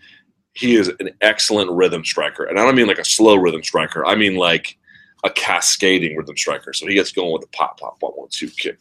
[0.54, 2.44] he is an excellent rhythm striker.
[2.44, 4.04] And I don't mean like a slow rhythm striker.
[4.06, 4.78] I mean like
[5.24, 6.72] a cascading rhythm striker.
[6.72, 8.80] So he gets going with the pop, pop, pop, one, two kick.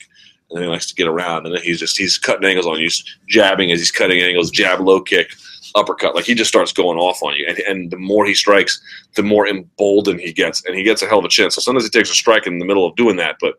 [0.52, 1.46] And he likes to get around.
[1.46, 2.90] And then he's just, he's cutting angles on you.
[3.28, 5.32] Jabbing as he's cutting angles, jab, low kick,
[5.76, 6.16] uppercut.
[6.16, 7.46] Like he just starts going off on you.
[7.48, 8.82] And, and the more he strikes,
[9.16, 10.66] the more emboldened he gets.
[10.66, 11.52] And he gets a hell of a chin.
[11.52, 13.38] So sometimes he takes a strike in the middle of doing that.
[13.40, 13.56] But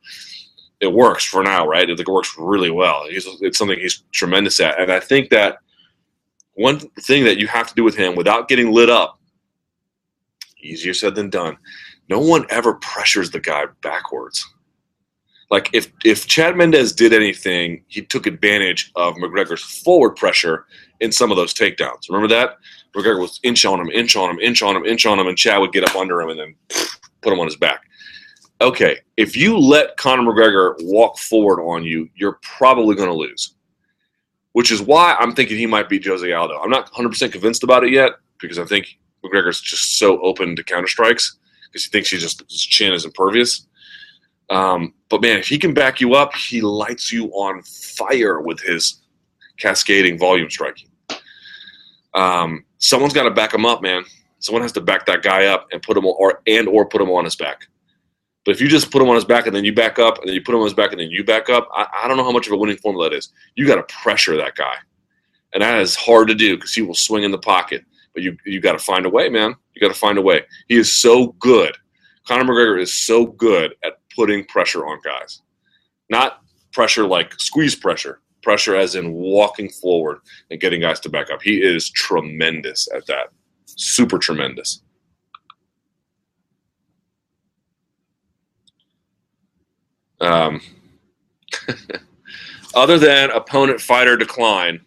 [0.80, 1.88] it works for now, right?
[1.88, 3.06] It, it works really well.
[3.08, 5.58] He's, it's something he's tremendous at, and I think that
[6.54, 9.18] one thing that you have to do with him without getting lit up,
[10.62, 11.56] easier said than done.
[12.08, 14.44] No one ever pressures the guy backwards.
[15.50, 20.66] Like if if Chad Mendes did anything, he took advantage of McGregor's forward pressure
[21.00, 22.08] in some of those takedowns.
[22.08, 22.56] Remember that?
[22.94, 25.36] McGregor was inch on him, inch on him, inch on him, inch on him, and
[25.36, 26.54] Chad would get up under him and then
[27.20, 27.82] put him on his back.
[28.60, 33.54] Okay, if you let Conor McGregor walk forward on you, you're probably going to lose.
[34.52, 36.58] Which is why I'm thinking he might beat Jose Aldo.
[36.58, 40.64] I'm not 100% convinced about it yet because I think McGregor's just so open to
[40.64, 43.66] counter strikes because he thinks just his chin is impervious.
[44.50, 48.60] Um, but man, if he can back you up, he lights you on fire with
[48.60, 49.00] his
[49.58, 50.88] cascading volume striking.
[52.14, 54.04] Um, someone's got to back him up, man.
[54.40, 57.10] Someone has to back that guy up and put him or and or put him
[57.10, 57.68] on his back.
[58.44, 60.26] But if you just put him on his back and then you back up and
[60.26, 62.16] then you put him on his back and then you back up, I, I don't
[62.16, 63.28] know how much of a winning formula that is.
[63.54, 64.74] You got to pressure that guy,
[65.52, 67.84] and that is hard to do because he will swing in the pocket.
[68.14, 69.54] But you you got to find a way, man.
[69.74, 70.42] You got to find a way.
[70.68, 71.76] He is so good.
[72.26, 75.42] Conor McGregor is so good at putting pressure on guys,
[76.08, 76.42] not
[76.72, 80.18] pressure like squeeze pressure, pressure as in walking forward
[80.50, 81.42] and getting guys to back up.
[81.42, 83.28] He is tremendous at that.
[83.66, 84.82] Super tremendous.
[90.20, 90.60] Um,
[92.74, 94.80] other than opponent fighter decline,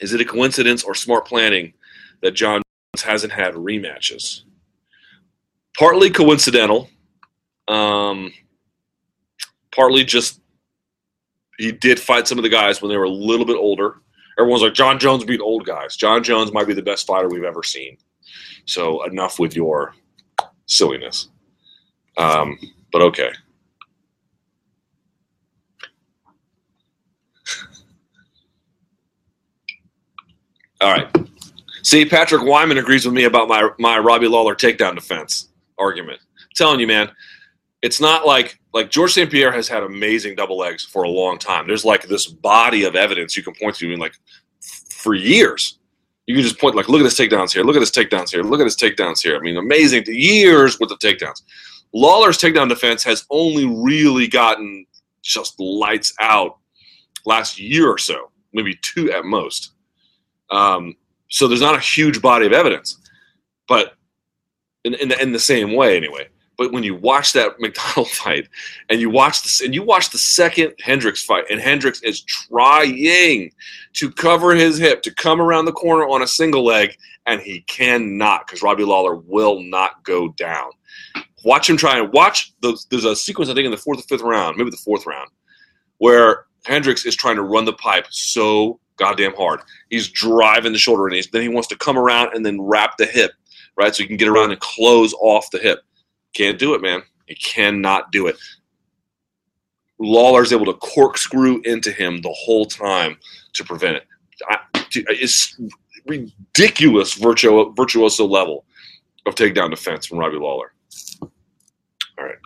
[0.00, 1.72] is it a coincidence or smart planning
[2.20, 2.60] that Jon
[2.94, 4.42] Jones hasn't had rematches?
[5.78, 6.90] Partly coincidental,
[7.68, 8.32] um,
[9.74, 10.40] partly just
[11.58, 14.00] he did fight some of the guys when they were a little bit older.
[14.38, 15.96] Everyone's like, Jon Jones beat old guys.
[15.96, 17.96] Jon Jones might be the best fighter we've ever seen.
[18.66, 19.94] So enough with your
[20.66, 21.28] silliness.
[22.16, 22.58] Um,
[22.90, 23.30] but okay.
[30.80, 31.08] All right.
[31.82, 36.18] See, Patrick Wyman agrees with me about my my Robbie Lawler takedown defense argument.
[36.22, 37.10] I'm telling you, man,
[37.84, 39.30] it's not like like Georges St.
[39.30, 41.66] Pierre has had amazing double legs for a long time.
[41.66, 44.14] There's like this body of evidence you can point to I mean, like
[44.88, 45.78] for years.
[46.26, 48.42] You can just point like, look at his takedowns here, look at his takedowns here,
[48.42, 49.36] look at his takedowns here.
[49.36, 51.42] I mean, amazing years with the takedowns.
[51.92, 54.86] Lawler's takedown defense has only really gotten
[55.20, 56.56] just lights out
[57.26, 59.72] last year or so, maybe two at most.
[60.50, 60.96] Um,
[61.28, 62.98] so there's not a huge body of evidence,
[63.68, 63.92] but
[64.84, 66.28] in, in, in the same way, anyway.
[66.56, 68.48] But when you watch that MacDonald fight,
[68.88, 73.52] and you watch this, and you watch the second Hendricks fight, and Hendricks is trying
[73.94, 77.60] to cover his hip to come around the corner on a single leg, and he
[77.62, 80.70] cannot because Robbie Lawler will not go down.
[81.44, 82.54] Watch him try and watch.
[82.60, 85.06] Those, there's a sequence I think in the fourth or fifth round, maybe the fourth
[85.06, 85.30] round,
[85.98, 89.60] where Hendricks is trying to run the pipe so goddamn hard.
[89.90, 93.06] He's driving the shoulder, and then he wants to come around and then wrap the
[93.06, 93.32] hip,
[93.76, 93.94] right?
[93.94, 95.80] So he can get around and close off the hip.
[96.34, 97.02] Can't do it, man.
[97.26, 98.36] He cannot do it.
[99.98, 103.16] Lawler's able to corkscrew into him the whole time
[103.54, 104.06] to prevent it.
[104.48, 104.58] I,
[104.94, 105.58] it's
[106.06, 108.64] ridiculous virtuo, virtuoso level
[109.26, 110.72] of takedown defense from Robbie Lawler.
[111.22, 111.30] All
[112.18, 112.36] right.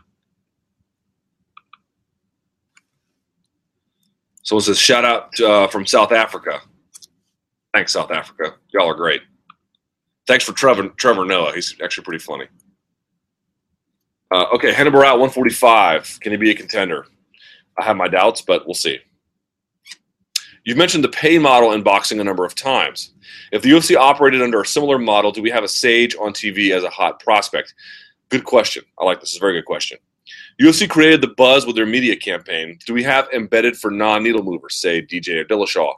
[4.42, 6.60] So Someone says, shout out uh, from South Africa.
[7.74, 8.54] Thanks, South Africa.
[8.72, 9.22] Y'all are great.
[10.26, 11.52] Thanks for Trevor, Trevor Noah.
[11.54, 12.46] He's actually pretty funny.
[14.30, 16.18] Uh, okay, Renan Barão, 145.
[16.20, 17.06] Can he be a contender?
[17.78, 18.98] I have my doubts, but we'll see.
[20.64, 23.12] You've mentioned the pay model in boxing a number of times.
[23.52, 26.76] If the UFC operated under a similar model, do we have a Sage on TV
[26.76, 27.74] as a hot prospect?
[28.28, 28.84] Good question.
[28.98, 29.30] I like this.
[29.30, 29.98] It's a very good question.
[30.60, 32.78] UFC created the buzz with their media campaign.
[32.84, 35.94] Do we have embedded for non-needle movers, say DJ or Dillashaw?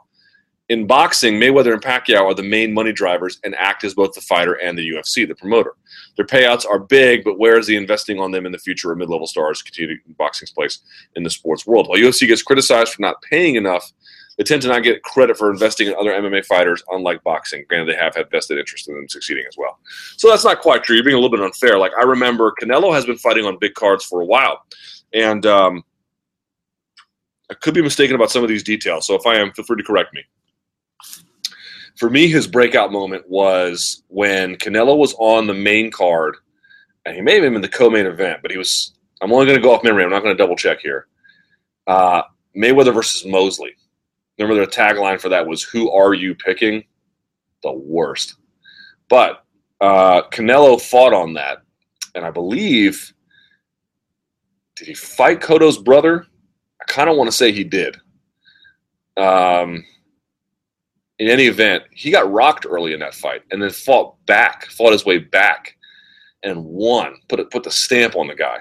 [0.71, 4.21] In boxing, Mayweather and Pacquiao are the main money drivers and act as both the
[4.21, 5.73] fighter and the UFC, the promoter.
[6.15, 8.97] Their payouts are big, but where is the investing on them in the future of
[8.97, 10.79] mid-level stars continue boxing's place
[11.17, 11.89] in the sports world?
[11.89, 13.91] While UFC gets criticized for not paying enough,
[14.37, 17.65] they tend to not get credit for investing in other MMA fighters, unlike boxing.
[17.67, 19.77] Granted, they have had vested interest in them succeeding as well.
[20.15, 20.95] So that's not quite true.
[20.95, 21.79] You're being a little bit unfair.
[21.79, 24.63] Like I remember, Canelo has been fighting on big cards for a while,
[25.11, 25.83] and um,
[27.49, 29.05] I could be mistaken about some of these details.
[29.05, 30.23] So if I am, feel free to correct me
[31.97, 36.37] for me, his breakout moment was when Canelo was on the main card,
[37.05, 38.93] and he may have been in the co-main event, but he was.
[39.21, 40.03] I'm only going to go off memory.
[40.03, 41.05] I'm not going to double check here.
[41.85, 42.23] Uh,
[42.57, 43.75] Mayweather versus Mosley.
[44.39, 46.83] Remember their tagline for that was "Who are you picking?"
[47.61, 48.35] The worst.
[49.09, 49.43] But
[49.79, 51.59] uh, Canelo fought on that,
[52.15, 53.13] and I believe
[54.75, 56.25] did he fight Cotto's brother?
[56.81, 57.97] I kind of want to say he did.
[59.15, 59.85] Um,
[61.21, 64.91] in any event, he got rocked early in that fight and then fought back, fought
[64.91, 65.77] his way back,
[66.41, 67.13] and won.
[67.29, 68.57] Put put the stamp on the guy,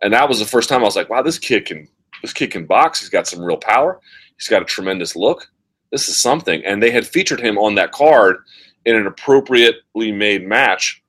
[0.00, 1.86] and that was the first time I was like, "Wow, this kid can
[2.22, 3.00] this kid can box.
[3.00, 4.00] He's got some real power.
[4.38, 5.46] He's got a tremendous look.
[5.92, 8.38] This is something." And they had featured him on that card
[8.86, 11.02] in an appropriately made match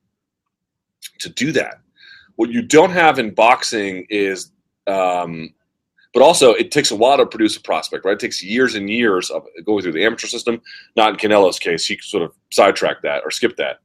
[1.19, 1.75] to do that.
[2.35, 4.51] What you don't have in boxing is
[4.87, 5.53] um,
[6.15, 8.13] but also, it takes a while to produce a prospect, right?
[8.13, 10.61] It takes years and years of going through the amateur system.
[10.95, 13.79] Not in Canelo's case; he sort of sidetracked that or skipped that.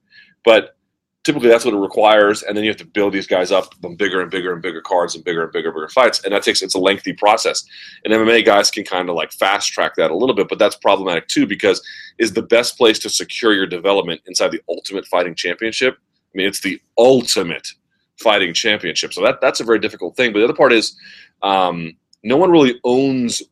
[0.44, 0.77] But
[1.24, 3.97] typically, that's what it requires, and then you have to build these guys up on
[3.97, 6.44] bigger and bigger and bigger cards and bigger and bigger and bigger fights, and that
[6.44, 7.65] takes it's a lengthy process.
[8.05, 10.77] And MMA guys can kind of like fast track that a little bit, but that's
[10.77, 11.82] problematic too because
[12.19, 15.97] is the best place to secure your development inside the Ultimate Fighting Championship.
[15.98, 17.66] I mean, it's the ultimate
[18.20, 20.32] fighting championship, so that that's a very difficult thing.
[20.32, 20.97] But the other part is.
[21.43, 23.42] Um, no one really owns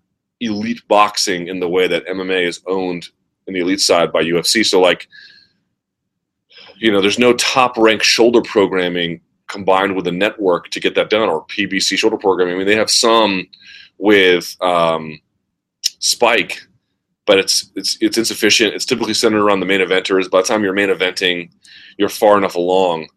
[0.41, 3.09] elite boxing in the way that MMA is owned
[3.47, 4.65] in the elite side by UFC.
[4.65, 5.09] So like,
[6.77, 11.11] you know, there's no top rank shoulder programming combined with a network to get that
[11.11, 12.55] done or PBC shoulder programming.
[12.55, 13.47] I mean, they have some
[13.97, 15.21] with um,
[15.83, 16.61] Spike,
[17.27, 18.75] but it's it's it's insufficient.
[18.75, 20.31] It's typically centered around the main eventers.
[20.31, 21.51] By the time you're main eventing,
[21.97, 23.09] you're far enough along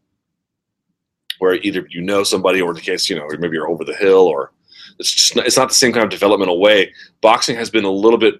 [1.39, 3.95] where either you know somebody or in the case, you know, maybe you're over the
[3.95, 4.51] hill or
[4.99, 6.93] it's just not, it's not the same kind of developmental way.
[7.21, 8.35] Boxing has been a little bit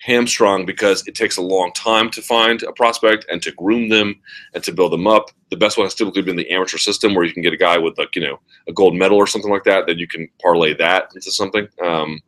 [0.00, 4.14] hamstrung because it takes a long time to find a prospect and to groom them
[4.54, 5.30] and to build them up.
[5.50, 7.78] The best one has typically been the amateur system, where you can get a guy
[7.78, 9.86] with like you know a gold medal or something like that.
[9.86, 12.20] Then you can parlay that into something, um,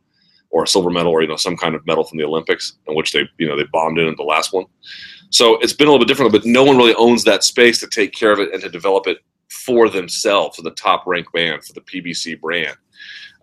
[0.51, 2.95] or a silver medal, or you know some kind of medal from the Olympics, in
[2.95, 4.65] which they you know they bombed in the last one.
[5.29, 7.87] So it's been a little bit different, but no one really owns that space to
[7.87, 9.17] take care of it and to develop it
[9.49, 12.75] for themselves, for the top rank band, for the PBC brand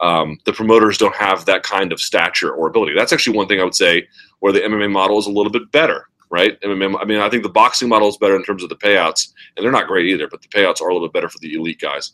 [0.01, 2.94] um, the promoters don't have that kind of stature or ability.
[2.97, 4.09] That's actually one thing I would say
[4.40, 6.60] where the MMA model is a little bit better, right?
[6.62, 9.28] MMA, I mean, I think the boxing model is better in terms of the payouts,
[9.56, 11.55] and they're not great either, but the payouts are a little bit better for the
[11.55, 12.12] elite guys.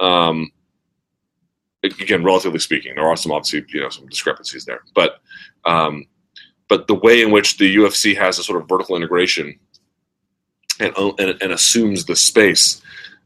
[0.00, 0.50] Um,
[1.84, 5.20] again, relatively speaking, there are some obviously you know some discrepancies there, but
[5.64, 6.06] um,
[6.68, 9.58] but the way in which the UFC has a sort of vertical integration
[10.80, 12.80] and, and, and assumes the space.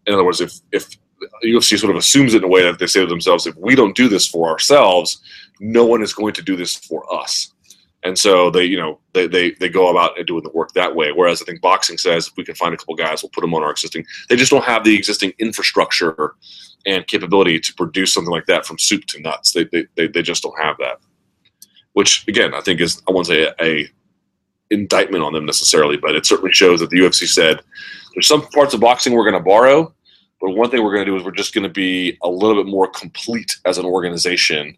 [0.07, 0.97] In other words, if if
[1.45, 3.75] UFC sort of assumes it in a way that they say to themselves, if we
[3.75, 5.21] don't do this for ourselves,
[5.61, 7.53] no one is going to do this for us.
[8.03, 11.11] And so they, you know, they, they, they go about doing the work that way.
[11.11, 13.55] Whereas I think boxing says if we can find a couple guys, we'll put them
[13.55, 14.07] on our existing.
[14.29, 16.35] They just don't have the existing infrastructure
[16.87, 19.53] and capability to produce something like that from soup to nuts.
[19.53, 20.99] They, they, they, they just don't have that.
[21.95, 23.89] Which again, I think is I won't say a, a
[24.71, 27.61] indictment on them necessarily, but it certainly shows that the UFC said
[28.15, 29.93] there's some parts of boxing we're going to borrow,
[30.41, 32.63] but one thing we're going to do is we're just going to be a little
[32.63, 34.77] bit more complete as an organization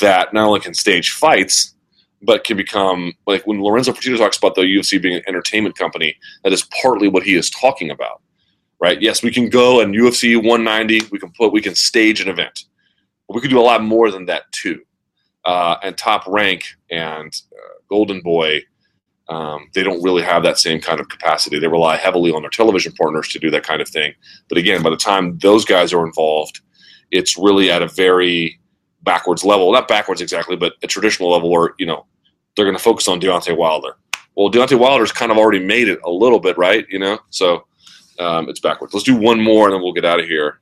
[0.00, 1.74] that not only can stage fights,
[2.22, 6.16] but can become like when Lorenzo Fertitta talks about the UFC being an entertainment company,
[6.42, 8.22] that is partly what he is talking about.
[8.80, 9.00] Right?
[9.00, 12.64] Yes, we can go and UFC 190, we can put, we can stage an event,
[13.26, 14.82] but we could do a lot more than that too.
[15.44, 18.62] Uh, and Top Rank and uh, Golden Boy
[19.28, 21.58] um, they don't really have that same kind of capacity.
[21.58, 24.14] They rely heavily on their television partners to do that kind of thing.
[24.48, 26.60] But again, by the time those guys are involved,
[27.10, 28.60] it's really at a very
[29.02, 29.72] backwards level.
[29.72, 32.06] Not backwards exactly, but a traditional level where, you know,
[32.56, 33.96] they're going to focus on Deontay Wilder.
[34.36, 36.86] Well, Deontay Wilder's kind of already made it a little bit, right?
[36.90, 37.66] You know, so
[38.18, 38.92] um, it's backwards.
[38.92, 40.60] Let's do one more and then we'll get out of here.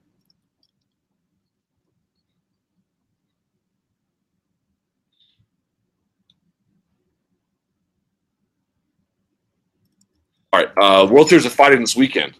[10.55, 12.35] All right, uh, World Series of Fighting this weekend.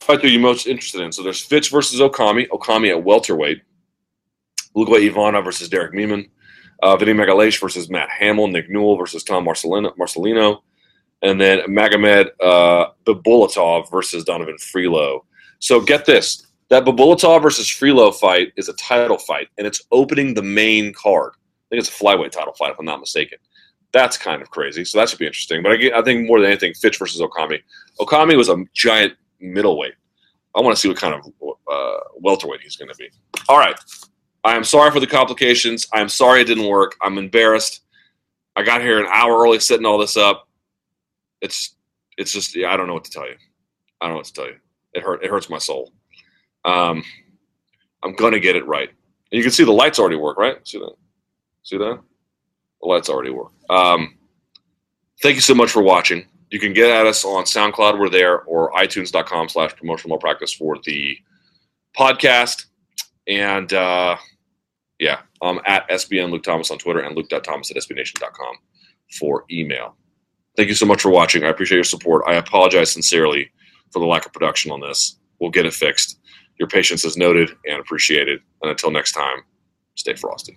[0.00, 1.10] Fight are you most interested in?
[1.10, 2.46] So there's Fitch versus Okami.
[2.50, 3.60] Okami at welterweight.
[4.76, 6.30] Lugo Ivana versus Derek Mehmen.
[6.80, 8.46] Uh, Vinny Magalhaes versus Matt Hamill.
[8.46, 9.96] Nick Newell versus Tom Marcelino.
[9.96, 10.60] Marcelino.
[11.22, 15.24] And then Magomed uh, Bibulatov versus Donovan Frelow.
[15.58, 16.46] So get this.
[16.68, 21.32] That Bibulatov versus Frelow fight is a title fight, and it's opening the main card.
[21.34, 23.38] I think it's a flyweight title fight, if I'm not mistaken.
[23.92, 24.84] That's kind of crazy.
[24.84, 25.62] So that should be interesting.
[25.62, 27.60] But I, I think more than anything, Fitch versus Okami.
[28.00, 29.94] Okami was a giant middleweight.
[30.54, 31.26] I want to see what kind of
[31.70, 33.08] uh, welterweight he's going to be.
[33.48, 33.78] All right.
[34.44, 35.86] I am sorry for the complications.
[35.92, 36.96] I am sorry it didn't work.
[37.00, 37.82] I'm embarrassed.
[38.56, 40.48] I got here an hour early setting all this up.
[41.40, 41.76] It's
[42.18, 43.36] it's just yeah, I don't know what to tell you.
[44.00, 44.56] I don't know what to tell you.
[44.94, 45.24] It hurt.
[45.24, 45.92] It hurts my soul.
[46.64, 47.02] Um,
[48.02, 48.88] I'm gonna get it right.
[48.88, 50.56] And you can see the lights already work, right?
[50.66, 50.94] See that?
[51.62, 52.00] See that?
[52.82, 53.52] The lights already work.
[53.70, 54.18] Um,
[55.22, 56.26] thank you so much for watching.
[56.50, 60.76] You can get at us on SoundCloud, we're there, or iTunes.com slash promotional practice for
[60.84, 61.16] the
[61.96, 62.66] podcast.
[63.26, 64.16] And uh,
[64.98, 68.56] yeah, I'm at SBN Luke Thomas on Twitter and luke.thomas at sbnation.com
[69.18, 69.96] for email.
[70.56, 71.44] Thank you so much for watching.
[71.44, 72.24] I appreciate your support.
[72.26, 73.50] I apologize sincerely
[73.90, 75.18] for the lack of production on this.
[75.40, 76.18] We'll get it fixed.
[76.58, 78.40] Your patience is noted and appreciated.
[78.62, 79.38] And until next time,
[79.94, 80.56] stay frosty.